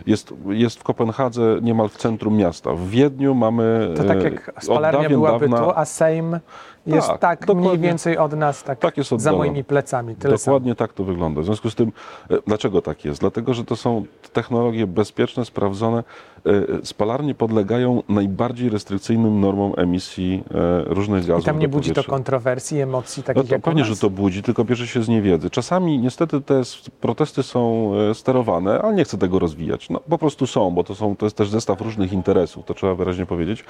Jest, 0.06 0.34
jest 0.48 0.78
w 0.78 0.82
Kopenhadze 0.82 1.58
niemal 1.62 1.88
w 1.88 1.96
centrum 1.96 2.36
miasta. 2.36 2.72
W 2.72 2.88
Wiedniu 2.88 3.34
mamy. 3.34 3.94
To 3.96 4.04
tak 4.04 4.22
jak 4.22 4.52
spalarnia 4.60 5.08
byłaby 5.08 5.48
dawna... 5.48 5.74
a 5.74 5.84
Sejm 5.84 6.38
jest 6.86 7.08
tak, 7.20 7.46
tak 7.46 7.56
mniej 7.56 7.78
więcej 7.78 8.18
od 8.18 8.32
nas, 8.32 8.62
tak, 8.62 8.78
tak 8.78 8.96
jest 8.96 9.10
za 9.10 9.32
moimi 9.32 9.64
plecami. 9.64 10.14
Tyle 10.14 10.36
dokładnie 10.36 10.70
sam. 10.70 10.76
tak 10.76 10.92
to 10.92 11.04
wygląda. 11.04 11.40
W 11.40 11.44
związku 11.44 11.70
z 11.70 11.74
tym, 11.74 11.92
e, 12.30 12.38
dlaczego 12.46 12.82
tak 12.82 13.04
jest? 13.04 13.20
Dlatego, 13.20 13.54
że 13.54 13.64
to 13.64 13.76
są 13.76 14.04
technologie 14.32 14.86
bezpieczne, 14.86 15.44
sprawdzone. 15.44 16.04
E, 16.46 16.86
spalarnie 16.86 17.34
podlegają 17.34 18.02
najbardziej 18.08 18.70
restrykcyjnym 18.70 19.40
normom 19.40 19.72
emisji 19.76 20.44
e, 20.54 20.84
różnych 20.84 21.26
gazów. 21.26 21.42
I 21.42 21.46
tam 21.46 21.58
nie 21.58 21.68
budzi 21.68 21.92
to 21.92 22.04
kontrowersji, 22.04 22.80
emocji 22.80 23.22
takich 23.22 23.42
no 23.42 23.48
to 23.48 23.54
jak 23.54 23.62
Pewnie, 23.62 23.84
że 23.84 23.96
to 23.96 24.10
budzi, 24.10 24.42
tylko 24.42 24.64
bierze 24.64 24.86
się 24.86 25.02
z 25.02 25.08
niewiedzy. 25.08 25.50
Czasami 25.50 25.98
niestety 25.98 26.40
te 26.40 26.62
protesty 27.00 27.42
są 27.42 27.92
sterowane, 28.14 28.82
ale 28.82 28.94
nie 28.94 29.04
chcę 29.04 29.18
tego 29.18 29.38
rozwijać. 29.38 29.90
No, 29.90 30.00
po 30.00 30.18
prostu 30.18 30.46
są, 30.46 30.70
bo 30.70 30.84
to, 30.84 30.94
są, 30.94 31.16
to 31.16 31.26
jest 31.26 31.36
też 31.36 31.48
zestaw 31.48 31.80
różnych 31.80 32.12
interesów, 32.12 32.64
to 32.64 32.74
trzeba 32.74 32.94
wyraźnie 32.94 33.26
powiedzieć. 33.26 33.64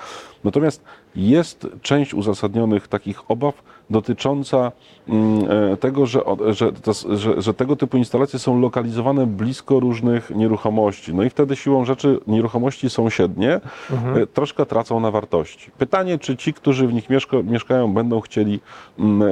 Natomiast 0.45 0.85
jest 1.17 1.67
część 1.83 2.15
uzasadnionych 2.15 2.89
takich 2.89 3.06
takich 3.07 3.23
obaw 3.31 3.55
dotycząca 3.91 4.73
mm, 5.09 5.49
e, 5.73 5.77
tego, 5.77 6.07
że, 6.07 6.21
że, 6.47 6.73
że, 7.17 7.43
że, 7.43 7.55
tego 7.55 7.77
typu 7.77 7.97
instalacje 7.97 8.39
są 8.39 8.61
lokalizowane 8.61 9.27
blisko 9.27 9.81
różnych 9.81 10.31
nieruchomości. 10.31 11.15
No 11.15 11.23
i 11.23 11.31
wtedy 11.31 11.57
siłą 11.57 11.85
rzeczy 11.85 12.21
nieruchomości 12.27 12.91
sąsiednie 12.91 13.61
mhm. 13.91 14.23
E, 14.23 14.27
troszkę 14.27 14.67
tracą 14.67 15.01
na 15.01 15.11
wartości. 15.11 15.71
Pytanie, 15.79 16.19
czy 16.19 16.37
ci, 16.37 16.53
którzy 16.53 16.87
w 16.87 16.95
nich 16.95 17.11
mieszka, 17.11 17.37
mieszkają, 17.43 17.95
będą 17.95 18.21
chcieli 18.21 18.61
mm, 18.99 19.23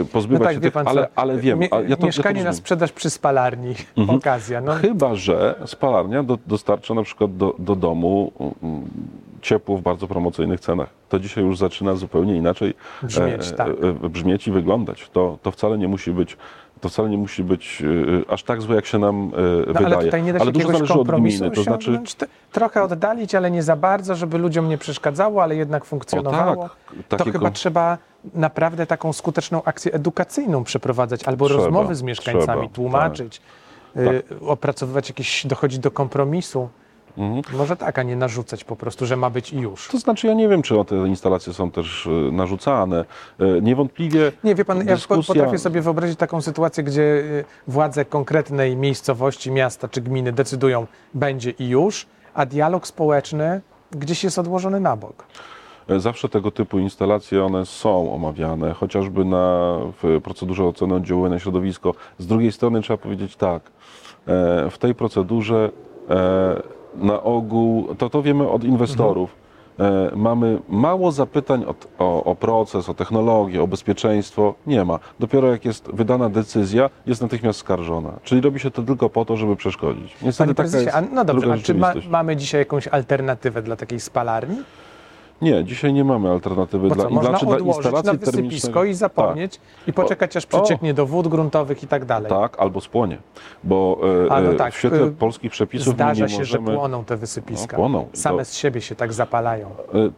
e, 0.00 0.04
pozbywać 0.04 0.40
no 0.40 0.46
tak, 0.46 0.54
się 0.54 0.60
tych, 0.60 0.72
pan, 0.72 0.88
ale, 0.88 1.08
ale 1.14 1.38
wiem. 1.38 1.60
ja 1.88 1.96
to, 1.96 2.06
mieszkanie 2.06 2.38
ja 2.38 2.44
na 2.44 2.52
sprzedaż 2.52 2.92
przy 2.92 3.10
spalarni, 3.10 3.74
mhm. 3.96 4.18
okazja. 4.18 4.60
No. 4.60 4.74
Chyba, 4.74 5.14
że 5.14 5.54
spalarnia 5.66 6.22
do, 6.22 6.38
dostarcza 6.46 6.94
na 6.94 7.02
przykład 7.02 7.36
do, 7.36 7.54
do 7.58 7.76
domu 7.76 8.32
mm, 8.62 8.84
ciepło 9.44 9.76
w 9.76 9.82
bardzo 9.82 10.06
promocyjnych 10.06 10.60
cenach. 10.60 10.88
To 11.08 11.18
dzisiaj 11.18 11.44
już 11.44 11.58
zaczyna 11.58 11.94
zupełnie 11.94 12.36
inaczej 12.36 12.74
brzmieć, 13.02 13.52
tak. 13.52 13.68
E, 14.04 14.08
brzmieć 14.08 14.48
i 14.48 14.52
wyglądać. 14.52 15.08
To, 15.12 15.38
to 15.42 15.50
wcale 15.50 15.78
nie 15.78 15.88
musi 15.88 16.12
być 16.12 16.36
to 16.80 16.88
wcale 16.88 17.08
nie 17.08 17.18
musi 17.18 17.44
być 17.44 17.82
e, 18.28 18.32
aż 18.32 18.42
tak 18.42 18.62
złe, 18.62 18.76
jak 18.76 18.86
się 18.86 18.98
nam 18.98 19.30
no, 19.66 19.72
wydaje. 19.72 19.86
Ale 19.86 20.04
tutaj 20.04 20.22
nie 20.22 20.32
da 20.32 20.38
się 20.38 20.42
ale 20.42 20.52
dużo 20.52 20.72
zależy 20.72 20.94
od 20.94 21.08
gminy. 21.08 21.50
To 21.50 21.62
znaczy... 21.62 22.00
Trochę 22.52 22.82
oddalić, 22.82 23.34
ale 23.34 23.50
nie 23.50 23.62
za 23.62 23.76
bardzo, 23.76 24.14
żeby 24.14 24.38
ludziom 24.38 24.68
nie 24.68 24.78
przeszkadzało, 24.78 25.42
ale 25.42 25.56
jednak 25.56 25.84
funkcjonowało. 25.84 26.70
Tak, 27.08 27.18
to 27.18 27.32
chyba 27.32 27.50
chyba 27.62 27.98
naprawdę 28.34 28.86
taką 28.86 29.12
skuteczną 29.12 29.64
akcję 29.64 29.92
edukacyjną 29.92 30.64
przeprowadzać, 30.64 31.24
albo 31.24 31.46
trzeba, 31.46 31.64
rozmowy 31.64 31.94
z 31.94 32.02
mieszkańcami, 32.02 32.62
trzeba, 32.62 32.74
tłumaczyć, 32.74 33.40
tak. 33.94 34.04
Opracowywać 34.40 35.08
jakieś, 35.08 35.46
dochodzić 35.46 35.78
do 35.78 35.90
kompromisu. 35.90 36.68
Mhm. 37.18 37.58
Może 37.58 37.76
tak, 37.76 37.98
a 37.98 38.02
nie 38.02 38.16
narzucać 38.16 38.64
po 38.64 38.76
prostu, 38.76 39.06
że 39.06 39.16
ma 39.16 39.30
być 39.30 39.52
i 39.52 39.58
już. 39.58 39.88
To 39.88 39.98
znaczy, 39.98 40.26
ja 40.26 40.34
nie 40.34 40.48
wiem, 40.48 40.62
czy 40.62 40.74
te 40.86 40.96
instalacje 40.96 41.52
są 41.52 41.70
też 41.70 42.06
e, 42.06 42.10
narzucane. 42.32 43.04
E, 43.38 43.60
niewątpliwie. 43.62 44.32
Nie, 44.44 44.54
wie 44.54 44.64
pan, 44.64 44.84
dyskusja... 44.84 45.34
ja 45.34 45.40
potrafię 45.40 45.58
sobie 45.58 45.80
wyobrazić 45.80 46.18
taką 46.18 46.42
sytuację, 46.42 46.84
gdzie 46.84 47.02
e, 47.02 47.44
władze 47.68 48.04
konkretnej 48.04 48.76
miejscowości, 48.76 49.50
miasta 49.50 49.88
czy 49.88 50.00
gminy 50.00 50.32
decydują, 50.32 50.86
będzie 51.14 51.50
i 51.50 51.68
już, 51.68 52.06
a 52.34 52.46
dialog 52.46 52.86
społeczny 52.86 53.60
gdzieś 53.90 54.24
jest 54.24 54.38
odłożony 54.38 54.80
na 54.80 54.96
bok. 54.96 55.26
Zawsze 55.96 56.28
tego 56.28 56.50
typu 56.50 56.78
instalacje 56.78 57.44
one 57.44 57.66
są 57.66 58.14
omawiane, 58.14 58.72
chociażby 58.72 59.24
na, 59.24 59.76
w 60.02 60.20
procedurze 60.22 60.64
oceny 60.64 60.94
oddziaływania 60.94 61.34
na 61.34 61.40
środowisko. 61.40 61.94
Z 62.18 62.26
drugiej 62.26 62.52
strony 62.52 62.82
trzeba 62.82 62.96
powiedzieć 62.96 63.36
tak, 63.36 63.62
w 64.70 64.74
tej 64.78 64.94
procedurze 64.94 65.70
na 66.96 67.22
ogół, 67.22 67.94
to 67.98 68.10
to 68.10 68.22
wiemy 68.22 68.48
od 68.48 68.64
inwestorów. 68.64 69.44
E, 69.80 70.10
mamy 70.16 70.58
mało 70.68 71.12
zapytań 71.12 71.64
o, 71.64 71.74
o, 71.98 72.24
o 72.24 72.34
proces, 72.34 72.88
o 72.88 72.94
technologię, 72.94 73.62
o 73.62 73.66
bezpieczeństwo. 73.66 74.54
Nie 74.66 74.84
ma. 74.84 74.98
Dopiero 75.20 75.50
jak 75.50 75.64
jest 75.64 75.90
wydana 75.92 76.28
decyzja, 76.28 76.90
jest 77.06 77.22
natychmiast 77.22 77.58
skarżona. 77.58 78.12
Czyli 78.22 78.40
robi 78.40 78.60
się 78.60 78.70
to 78.70 78.82
tylko 78.82 79.10
po 79.10 79.24
to, 79.24 79.36
żeby 79.36 79.56
przeszkodzić. 79.56 80.16
Niestety 80.22 80.54
Panie 80.54 80.70
taka 80.70 80.82
jest 80.82 80.96
a, 80.96 81.00
no 81.00 81.24
dobrze, 81.24 81.52
a 81.52 81.58
czy 81.58 81.74
ma, 81.74 81.92
mamy 82.10 82.36
dzisiaj 82.36 82.60
jakąś 82.60 82.88
alternatywę 82.88 83.62
dla 83.62 83.76
takiej 83.76 84.00
spalarni? 84.00 84.56
Nie, 85.44 85.64
dzisiaj 85.64 85.92
nie 85.92 86.04
mamy 86.04 86.30
alternatywy 86.30 86.88
Bo 86.88 86.94
dla, 86.94 87.04
co, 87.04 87.10
można 87.10 87.30
znaczy 87.30 87.46
dla 87.46 87.56
odłożyć 87.56 87.76
instalacji 87.76 88.12
na 88.12 88.18
wysypisko 88.26 88.84
i 88.84 88.94
zapomnieć 88.94 89.60
i 89.86 89.92
poczekać 89.92 90.36
aż 90.36 90.46
przycieknie 90.46 90.94
do 90.94 91.06
wód 91.06 91.28
gruntowych 91.28 91.82
i 91.82 91.86
tak 91.86 92.04
dalej. 92.04 92.30
Tak, 92.30 92.58
albo 92.58 92.80
spłonie. 92.80 93.18
Bo 93.64 94.00
e, 94.26 94.32
A, 94.32 94.40
no 94.40 94.52
e, 94.52 94.54
tak, 94.54 94.74
w 94.74 94.78
świetle 94.78 95.06
y, 95.06 95.10
polskich 95.10 95.50
przepisów 95.52 95.86
my 95.88 95.92
Zdarza 95.94 96.24
nie 96.24 96.30
się, 96.30 96.38
możemy... 96.38 96.70
że 96.70 96.76
płoną 96.76 97.04
te 97.04 97.16
wysypiska. 97.16 97.76
No, 97.76 97.82
płoną. 97.82 98.08
Same 98.12 98.38
To- 98.38 98.44
z 98.44 98.54
siebie 98.54 98.80
się 98.80 98.94
tak 98.94 99.12
zapalają. 99.12 99.70
E, 99.94 100.10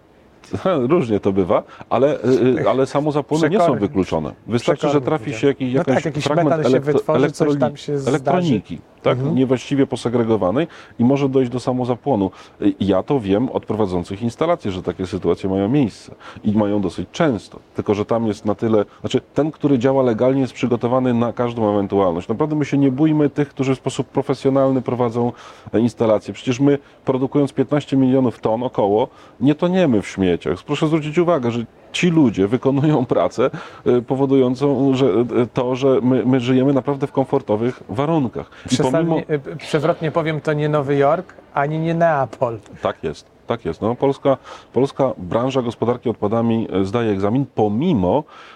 Różnie 0.93 1.21
to 1.21 1.33
bywa, 1.33 1.63
ale, 1.91 2.25
y, 2.25 2.69
ale 2.71 2.87
samozapłony 2.87 3.51
nie 3.51 3.61
są 3.61 3.79
wykluczone. 3.79 4.33
Wystarczy, 4.47 4.89
że 4.89 5.01
trafi 5.01 5.35
się 5.35 5.47
jakiś, 5.47 5.73
No 5.73 5.79
jakaś 5.79 5.95
tak, 5.95 6.05
jakiś 6.05 6.25
fragment 6.25 6.57
metal 6.57 6.73
się 6.73 6.81
wytworzy, 6.81 7.31
coś 7.31 7.49
elektroli- 7.49 7.61
tam 7.61 7.77
się 7.77 7.93
elektroniki, 8.07 8.81
tak, 9.07 9.19
Mhm. 9.19 9.35
niewłaściwie 9.37 9.87
posegregowanej 9.87 10.67
i 10.99 11.05
może 11.05 11.29
dojść 11.29 11.51
do 11.51 11.61
samozapłonu. 11.61 12.31
Y, 12.63 12.75
Ja 12.81 13.03
to 13.03 13.21
wiem 13.21 13.49
od 13.49 13.67
prowadzących 13.67 14.23
instalacje, 14.23 14.71
że 14.71 14.83
takie 14.83 15.07
sytuacje 15.07 15.51
mają 15.51 15.69
miejsce 15.69 16.15
i 16.45 16.53
mają 16.53 16.81
dosyć 16.81 17.09
często. 17.13 17.59
Tylko, 17.75 17.95
że 17.95 18.05
tam 18.05 18.27
jest 18.27 18.45
na 18.45 18.55
tyle, 18.55 18.85
znaczy 19.01 19.21
ten, 19.35 19.51
który 19.51 19.79
działa 19.79 20.03
legalnie 20.03 20.41
jest 20.41 20.53
przygotowany 20.53 21.15
na 21.15 21.33
każdą 21.33 21.73
ewentualność. 21.75 22.29
Naprawdę 22.29 22.57
my 22.57 22.65
się 22.65 22.79
nie 22.79 22.91
bójmy 22.93 23.31
tych, 23.31 23.49
którzy 23.49 23.75
w 23.75 23.79
sposób 23.79 24.07
profesjonalny 24.07 24.83
prowadzą 24.83 25.33
e, 25.73 25.81
instalacje. 25.81 26.35
Przecież 26.35 26.61
my 26.61 26.79
produkując 27.05 27.53
15 27.53 27.97
milionów 27.97 28.39
ton 28.41 28.63
około, 28.63 29.09
nie 29.41 29.55
toniemy 29.55 30.03
w 30.03 30.09
śmieciach. 30.09 30.63
Proszę 30.63 30.87
zwrócić 30.87 31.19
uwagę, 31.19 31.51
że 31.51 31.65
ci 31.93 32.11
ludzie 32.11 32.49
wykonują 32.49 33.07
pracę 33.07 33.51
e, 33.87 34.03
powodującą 34.03 34.95
że, 34.95 35.07
e, 35.07 35.47
to, 35.55 35.77
że 35.77 36.01
my, 36.03 36.23
my 36.27 36.41
żyjemy 36.41 36.73
naprawdę 36.73 37.07
w 37.07 37.13
komfortowych 37.13 37.83
warunkach. 37.89 38.51
Przesadnie, 38.69 39.25
y, 39.31 39.57
przewrotnie 39.57 40.11
powiem, 40.11 40.41
to 40.41 40.53
nie 40.53 40.69
Nowy 40.69 40.97
Jork, 40.97 41.35
ani 41.55 41.79
nie 41.79 41.95
Neapol. 41.95 42.59
Tak 42.83 43.05
jest, 43.05 43.27
tak 43.47 43.65
jest. 43.65 43.83
No, 43.83 43.95
polska, 43.95 44.37
polska 44.73 45.13
branża 45.19 45.63
gospodarki 45.63 46.09
odpadami 46.09 46.69
e, 46.73 46.85
zdaje 46.85 47.11
egzamin 47.11 47.47
pomimo 47.55 48.25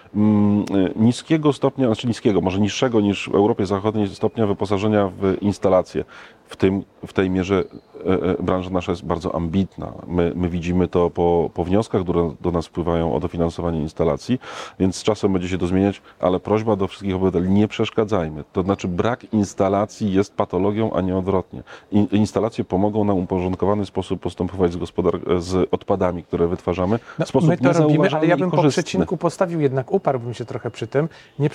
niskiego 0.95 1.53
stopnia, 1.53 1.87
znaczy 1.87 2.07
niskiego, 2.07 2.41
może 2.41 2.59
niższego 2.59 3.01
niż 3.01 3.29
w 3.29 3.35
Europie 3.35 3.65
Zachodniej 3.65 4.07
stopnia 4.07 4.47
wyposażenia 4.47 5.11
w 5.21 5.41
instalacje. 5.41 6.03
W, 6.51 6.55
tym, 6.55 6.83
w 7.07 7.13
tej 7.13 7.29
mierze 7.29 7.63
e, 8.05 8.09
e, 8.09 8.43
branża 8.43 8.69
nasza 8.69 8.91
jest 8.91 9.05
bardzo 9.05 9.35
ambitna. 9.35 9.93
My, 10.07 10.31
my 10.35 10.49
widzimy 10.49 10.87
to 10.87 11.09
po, 11.09 11.49
po 11.53 11.63
wnioskach, 11.63 12.03
które 12.03 12.31
do 12.41 12.51
nas 12.51 12.67
wpływają 12.67 13.15
o 13.15 13.19
dofinansowanie 13.19 13.81
instalacji, 13.81 14.39
więc 14.79 14.95
z 14.95 15.03
czasem 15.03 15.33
będzie 15.33 15.49
się 15.49 15.57
to 15.57 15.67
zmieniać, 15.67 16.01
ale 16.19 16.39
prośba 16.39 16.75
do 16.75 16.87
wszystkich 16.87 17.15
obywateli, 17.15 17.49
nie 17.49 17.67
przeszkadzajmy. 17.67 18.43
To 18.53 18.61
znaczy 18.61 18.87
brak 18.87 19.33
instalacji 19.33 20.13
jest 20.13 20.35
patologią, 20.35 20.93
a 20.93 21.01
nie 21.01 21.17
odwrotnie. 21.17 21.63
In, 21.91 22.07
instalacje 22.11 22.63
pomogą 22.63 23.03
nam 23.03 23.17
uporządkowany 23.17 23.85
sposób 23.85 24.19
postępować 24.19 24.73
z, 24.73 24.77
gospodar- 24.77 25.41
z 25.41 25.67
odpadami, 25.71 26.23
które 26.23 26.47
wytwarzamy 26.47 26.99
No, 27.19 27.25
w 27.25 27.29
sposób 27.29 27.49
my 27.49 27.57
to 27.57 27.73
robimy, 27.73 28.09
ale 28.09 28.27
ja 28.27 28.37
bym 28.37 28.51
po 28.51 28.69
przecinku 28.69 29.17
postawił 29.17 29.61
jednak, 29.61 29.91
uparłbym 30.01 30.33
się 30.33 30.45
trochę 30.45 30.71
przy 30.71 30.87
tym, 30.87 31.09
nie, 31.39 31.49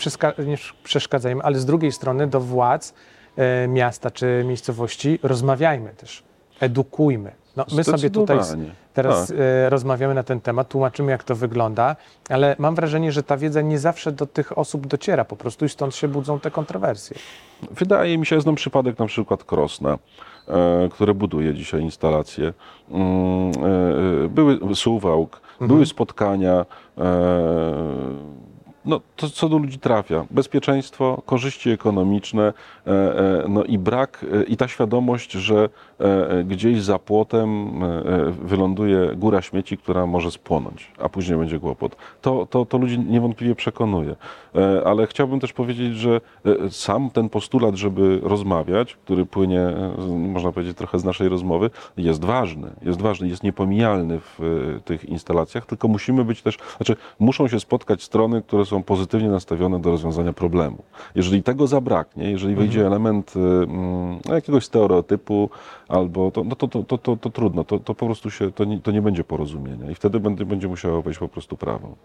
nie 0.46 0.56
przeszkadzajmy, 0.84 1.42
ale 1.42 1.58
z 1.58 1.64
drugiej 1.64 1.92
strony 1.92 2.26
do 2.26 2.40
władz 2.40 2.94
e, 3.36 3.68
miasta 3.68 4.10
czy 4.10 4.44
miejscowości 4.46 5.18
rozmawiajmy 5.22 5.90
też, 5.90 6.22
edukujmy. 6.60 7.32
No, 7.56 7.66
my 7.76 7.84
sobie 7.84 8.10
tutaj 8.10 8.38
teraz 8.94 9.28
Tak. 9.28 9.36
e, 9.38 9.70
rozmawiamy 9.70 10.14
na 10.14 10.22
ten 10.22 10.40
temat, 10.40 10.68
tłumaczymy 10.68 11.12
jak 11.12 11.24
to 11.24 11.34
wygląda, 11.34 11.96
ale 12.28 12.56
mam 12.58 12.74
wrażenie, 12.74 13.12
że 13.12 13.22
ta 13.22 13.36
wiedza 13.36 13.60
nie 13.60 13.78
zawsze 13.78 14.12
do 14.12 14.26
tych 14.26 14.58
osób 14.58 14.86
dociera 14.86 15.24
po 15.24 15.36
prostu 15.36 15.64
i 15.64 15.68
stąd 15.68 15.94
się 15.94 16.08
budzą 16.08 16.40
te 16.40 16.50
kontrowersje. 16.50 17.16
Wydaje 17.70 18.18
mi 18.18 18.26
się, 18.26 18.40
znam 18.40 18.54
przypadek 18.54 18.98
na 18.98 19.06
przykład 19.06 19.44
Krosna, 19.44 19.98
które 20.90 21.14
buduje 21.14 21.54
dzisiaj 21.54 21.82
instalacje. 21.82 22.52
Mm, 22.90 23.02
e, 23.02 24.24
e, 24.24 24.28
były 24.28 24.74
Suwałk, 24.74 25.40
Mhm. 25.52 25.68
były 25.68 25.86
spotkania. 25.86 26.66
No, 28.86 29.00
to 29.16 29.30
co 29.30 29.48
do 29.48 29.58
ludzi 29.58 29.78
trafia. 29.78 30.26
Bezpieczeństwo, 30.30 31.22
korzyści 31.26 31.70
ekonomiczne, 31.70 32.52
e, 32.86 32.90
e, 32.90 33.48
no 33.48 33.64
i 33.64 33.78
brak, 33.78 34.26
e, 34.32 34.42
i 34.42 34.56
ta 34.56 34.68
świadomość, 34.68 35.32
że 35.32 35.68
gdzieś 36.44 36.82
za 36.82 36.98
płotem 36.98 37.80
wyląduje 38.42 39.16
góra 39.16 39.42
śmieci, 39.42 39.78
która 39.78 40.06
może 40.06 40.30
spłonąć, 40.30 40.92
a 40.98 41.08
później 41.08 41.38
będzie 41.38 41.58
kłopot. 41.60 41.96
To, 42.20 42.46
to, 42.50 42.64
to 42.64 42.78
ludzi 42.78 42.98
niewątpliwie 42.98 43.54
przekonuje. 43.54 44.16
Ale 44.84 45.06
chciałbym 45.06 45.40
też 45.40 45.52
powiedzieć, 45.52 45.96
że 45.96 46.20
sam 46.70 47.10
ten 47.10 47.28
postulat, 47.28 47.74
żeby 47.74 48.20
rozmawiać, 48.22 48.96
który 48.96 49.26
płynie, 49.26 49.72
można 50.08 50.52
powiedzieć, 50.52 50.76
trochę 50.76 50.98
z 50.98 51.04
naszej 51.04 51.28
rozmowy, 51.28 51.70
jest 51.96 52.24
ważny. 52.24 52.70
Jest 52.82 53.02
ważny, 53.02 53.28
jest 53.28 53.42
niepomijalny 53.42 54.20
w 54.20 54.40
tych 54.84 55.04
instalacjach, 55.04 55.66
tylko 55.66 55.88
musimy 55.88 56.24
być 56.24 56.42
też, 56.42 56.58
znaczy 56.76 56.96
muszą 57.18 57.48
się 57.48 57.60
spotkać 57.60 58.02
strony, 58.02 58.42
które 58.42 58.64
są 58.64 58.75
pozytywnie 58.82 59.28
nastawione 59.28 59.80
do 59.80 59.90
rozwiązania 59.90 60.32
problemu. 60.32 60.82
Jeżeli 61.14 61.42
tego 61.42 61.66
zabraknie, 61.66 62.30
jeżeli 62.30 62.54
wejdzie 62.54 62.86
element 62.86 63.34
e, 63.36 63.40
mm, 63.40 64.18
jakiegoś 64.28 64.64
stereotypu, 64.64 65.50
albo 65.88 66.30
to, 66.30 66.44
no 66.44 66.56
to, 66.56 66.68
to, 66.68 66.82
to, 66.82 66.98
to, 66.98 67.16
to 67.16 67.30
trudno, 67.30 67.64
to, 67.64 67.78
to 67.78 67.94
po 67.94 68.06
prostu 68.06 68.30
się, 68.30 68.52
to 68.52 68.64
nie, 68.64 68.80
to 68.80 68.90
nie 68.90 69.02
będzie 69.02 69.24
porozumienia 69.24 69.90
i 69.90 69.94
wtedy 69.94 70.20
będzie, 70.20 70.44
będzie 70.44 70.68
musiało 70.68 71.02
wejść 71.02 71.20
po 71.20 71.28
prostu 71.28 71.56
prawo. 71.56 71.96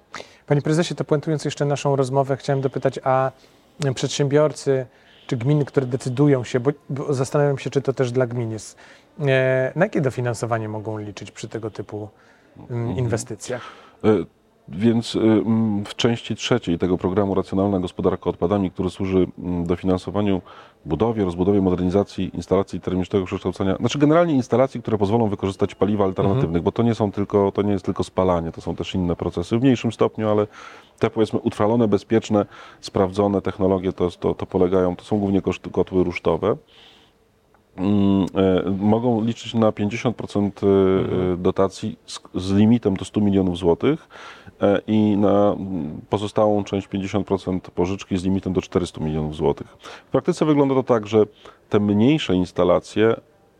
Panie 0.47 0.61
prezesie, 0.61 0.95
to 0.95 1.03
puentując 1.03 1.45
jeszcze 1.45 1.65
naszą 1.65 1.95
rozmowę, 1.95 2.37
chciałem 2.37 2.61
dopytać, 2.61 2.99
a 3.03 3.31
przedsiębiorcy 3.95 4.85
czy 5.27 5.37
gminy, 5.37 5.65
które 5.65 5.85
decydują 5.85 6.43
się, 6.43 6.59
bo, 6.59 6.71
bo 6.89 7.13
zastanawiam 7.13 7.57
się, 7.57 7.69
czy 7.69 7.81
to 7.81 7.93
też 7.93 8.11
dla 8.11 8.27
gmin 8.27 8.51
jest, 8.51 8.77
e, 9.19 9.71
na 9.75 9.85
jakie 9.85 10.01
dofinansowanie 10.01 10.69
mogą 10.69 10.97
liczyć 10.97 11.31
przy 11.31 11.47
tego 11.47 11.69
typu 11.69 12.09
mm, 12.69 12.97
inwestycjach? 12.97 13.61
E, 14.03 14.07
Więc 14.73 15.15
y, 15.15 15.19
mm, 15.19 15.85
w 15.85 15.95
części 15.95 16.35
trzeciej 16.35 16.77
tego 16.77 16.97
programu 16.97 17.35
Racjonalna 17.35 17.79
Gospodarka 17.79 18.29
Odpadami, 18.29 18.71
który 18.71 18.89
służy 18.89 19.27
mm, 19.39 19.65
dofinansowaniu 19.65 20.41
budowie, 20.85 21.25
rozbudowie, 21.25 21.61
modernizacji 21.61 22.31
instalacji 22.33 22.81
termicznego 22.81 23.25
przekształcenia, 23.25 23.75
znaczy 23.75 23.99
generalnie 23.99 24.33
instalacji, 24.33 24.81
które 24.81 24.97
pozwolą 24.97 25.27
wykorzystać 25.27 25.75
paliwa 25.75 26.05
alternatywnych, 26.05 26.61
bo 26.63 26.71
to 26.71 26.83
nie 26.83 26.95
są 26.95 27.11
tylko, 27.11 27.51
to 27.51 27.61
nie 27.61 27.71
jest 27.71 27.85
tylko 27.85 28.03
spalanie, 28.03 28.51
to 28.51 28.61
są 28.61 28.75
też 28.75 28.95
inne 28.95 29.15
procesy 29.15 29.59
w 29.59 29.61
mniejszym 29.61 29.91
stopniu, 29.91 30.29
ale 30.29 30.47
te 30.99 31.09
powiedzmy 31.09 31.39
utrwalone, 31.39 31.87
bezpieczne, 31.87 32.45
sprawdzone 32.81 33.41
technologie 33.41 33.93
to, 33.93 34.09
to, 34.11 34.33
to 34.33 34.45
polegają, 34.45 34.95
to 34.95 35.03
są 35.03 35.19
głównie 35.19 35.41
kotły 35.71 36.03
rusztowe. 36.03 36.55
Mm, 37.77 38.25
e, 38.35 38.69
mogą 38.69 39.23
liczyć 39.23 39.53
na 39.53 39.71
50% 39.71 40.51
e, 41.33 41.37
dotacji 41.37 41.97
z, 42.05 42.19
z 42.35 42.53
limitem 42.53 42.97
do 42.97 43.05
100 43.05 43.21
milionów 43.21 43.57
złotych 43.57 44.07
e, 44.61 44.81
i 44.87 45.17
na 45.17 45.55
pozostałą 46.09 46.63
część 46.63 46.87
50% 46.87 47.59
pożyczki 47.59 48.17
z 48.17 48.23
limitem 48.23 48.53
do 48.53 48.61
400 48.61 49.03
milionów 49.03 49.35
złotych. 49.35 49.67
W 50.07 50.11
praktyce 50.11 50.45
wygląda 50.45 50.75
to 50.75 50.83
tak, 50.83 51.07
że 51.07 51.23
te 51.69 51.79
mniejsze 51.79 52.35
instalacje 52.35 53.15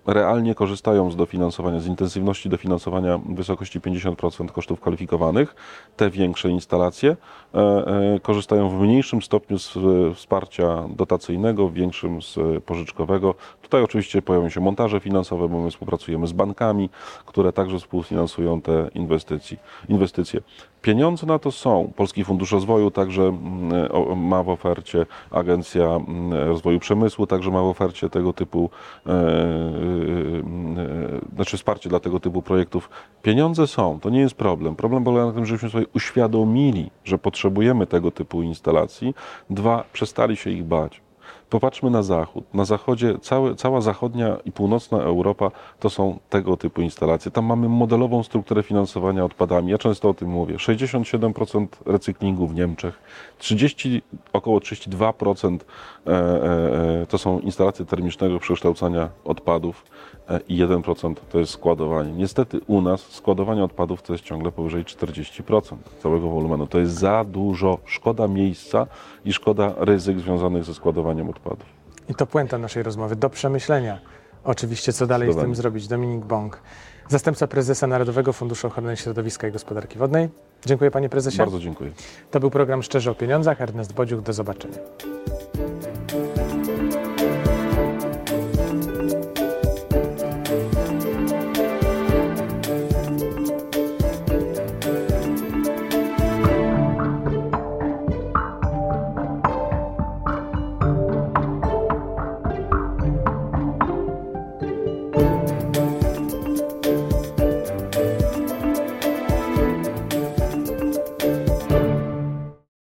realnie 0.06 0.56
korzystają 0.56 1.12
z 1.12 1.16
dofinansowania, 1.16 1.80
z 1.80 1.88
intensywności 1.88 2.50
dofinansowania 2.50 3.18
w 3.18 3.36
wysokości 3.36 3.80
50% 3.80 4.52
kosztów 4.52 4.80
kwalifikowanych. 4.80 5.56
Te 5.98 6.10
większe 6.10 6.50
instalacje 6.50 7.18
e, 7.54 7.58
e, 7.58 8.20
korzystają 8.20 8.70
w 8.70 8.82
mniejszym 8.82 9.22
stopniu 9.22 9.60
z 9.60 9.78
e, 9.78 10.14
wsparcia 10.16 10.84
dotacyjnego, 10.90 11.68
w 11.68 11.74
większym 11.74 12.22
z 12.22 12.64
pożyczkowego. 12.64 13.36
Tutaj 13.62 13.84
oczywiście 13.84 14.22
pojawią 14.22 14.50
się 14.50 14.62
montaże 14.62 15.00
finansowe, 15.00 15.48
bo 15.48 15.62
my 15.62 15.72
współpracujemy 15.72 16.28
z 16.28 16.32
bankami, 16.32 16.90
które 17.26 17.54
także 17.54 17.80
współfinansują 17.80 18.62
te 18.62 18.90
inwestycje. 19.90 20.42
Pieniądze 20.82 21.28
na 21.28 21.40
to 21.40 21.52
są. 21.52 21.92
Polski 21.96 22.24
Fundusz 22.24 22.52
Rozwoju 22.52 22.92
także 22.92 23.24
mm, 23.24 24.28
ma 24.28 24.44
w 24.44 24.50
ofercie, 24.50 25.06
Agencja 25.32 25.86
mm, 25.86 26.34
Rozwoju 26.34 26.80
Przemysłu 26.80 27.28
także 27.28 27.52
ma 27.52 27.62
w 27.62 27.66
ofercie 27.66 28.10
tego 28.10 28.34
typu, 28.34 28.70
znaczy 31.36 31.58
wsparcie 31.58 31.90
dla 31.90 32.00
tego 32.00 32.20
typu 32.20 32.42
projektów. 32.42 32.90
Pieniądze 33.22 33.68
są, 33.68 34.00
to 34.00 34.10
nie 34.10 34.20
jest 34.20 34.36
problem. 34.36 34.76
Problem 34.76 35.04
polega 35.04 35.26
na 35.26 35.32
tym, 35.32 35.46
żebyśmy 35.46 35.70
sobie 35.70 35.86
uświadomili, 35.96 36.92
że 37.04 37.18
potrzebujemy 37.18 37.88
tego 37.88 38.12
typu 38.12 38.42
instalacji. 38.42 39.14
Dwa, 39.50 39.84
przestali 39.94 40.36
się 40.36 40.50
ich 40.50 40.64
bać. 40.64 41.02
Popatrzmy 41.52 41.90
na 41.90 42.04
zachód. 42.04 42.54
Na 42.54 42.66
zachodzie 42.66 43.18
całe, 43.22 43.56
cała 43.56 43.82
zachodnia 43.82 44.38
i 44.46 44.52
północna 44.52 44.98
Europa 44.98 45.52
to 45.80 45.90
są 45.90 46.20
tego 46.30 46.58
typu 46.58 46.82
instalacje. 46.82 47.32
Tam 47.32 47.46
mamy 47.46 47.70
modelową 47.70 48.24
strukturę 48.24 48.64
finansowania 48.64 49.26
odpadami. 49.26 49.72
Ja 49.72 49.78
często 49.78 50.10
o 50.10 50.14
tym 50.14 50.30
mówię. 50.30 50.56
67% 50.56 51.68
recyklingu 51.86 52.48
w 52.48 52.56
Niemczech, 52.56 53.00
30, 53.38 54.02
około 54.34 54.60
32% 54.60 55.60
e, 56.08 56.12
e, 56.12 57.06
to 57.06 57.18
są 57.18 57.40
instalacje 57.40 57.86
termicznego 57.86 58.40
przekształcania 58.40 59.10
odpadów 59.24 59.86
e, 59.86 60.11
i 60.50 60.64
1% 60.64 61.16
to 61.32 61.40
jest 61.40 61.52
składowanie. 61.52 62.12
Niestety 62.12 62.60
u 62.68 62.82
nas 62.82 63.02
składowanie 63.02 63.64
odpadów 63.64 64.02
to 64.02 64.14
jest 64.14 64.26
ciągle 64.26 64.52
powyżej 64.52 64.86
40% 64.86 65.76
całego 66.04 66.30
wolumenu. 66.30 66.68
To 66.68 66.80
jest 66.80 66.94
za 66.94 67.24
dużo. 67.24 67.78
Szkoda 67.86 68.28
miejsca 68.28 68.88
i 69.26 69.34
szkoda 69.34 69.74
ryzyk 69.78 70.20
związanych 70.20 70.64
ze 70.64 70.74
składowaniem 70.74 71.30
odpadów. 71.30 71.66
I 72.10 72.16
to 72.16 72.26
puenta 72.26 72.58
naszej 72.58 72.84
rozmowy. 72.84 73.16
Do 73.16 73.30
przemyślenia. 73.30 74.00
Oczywiście, 74.44 74.94
co 74.94 75.08
dalej 75.08 75.34
z 75.34 75.36
tym 75.36 75.56
zrobić. 75.56 75.88
Dominik 75.88 76.26
Bąk, 76.26 76.62
zastępca 77.08 77.48
prezesa 77.48 77.88
Narodowego 77.88 78.34
Funduszu 78.34 78.68
Ochrony 78.68 78.98
Środowiska 78.98 79.48
i 79.48 79.52
Gospodarki 79.52 80.00
Wodnej. 80.00 80.30
Dziękuję 80.66 80.92
panie 80.92 81.10
prezesie. 81.10 81.38
Bardzo 81.38 81.60
dziękuję. 81.60 81.92
To 82.32 82.40
był 82.40 82.50
program 82.50 82.84
Szczerze 82.84 83.12
o 83.12 83.16
Pieniądzach. 83.16 83.62
Ernest 83.62 83.94
Bodziuk, 83.94 84.22
do 84.22 84.34
zobaczenia. 84.34 84.78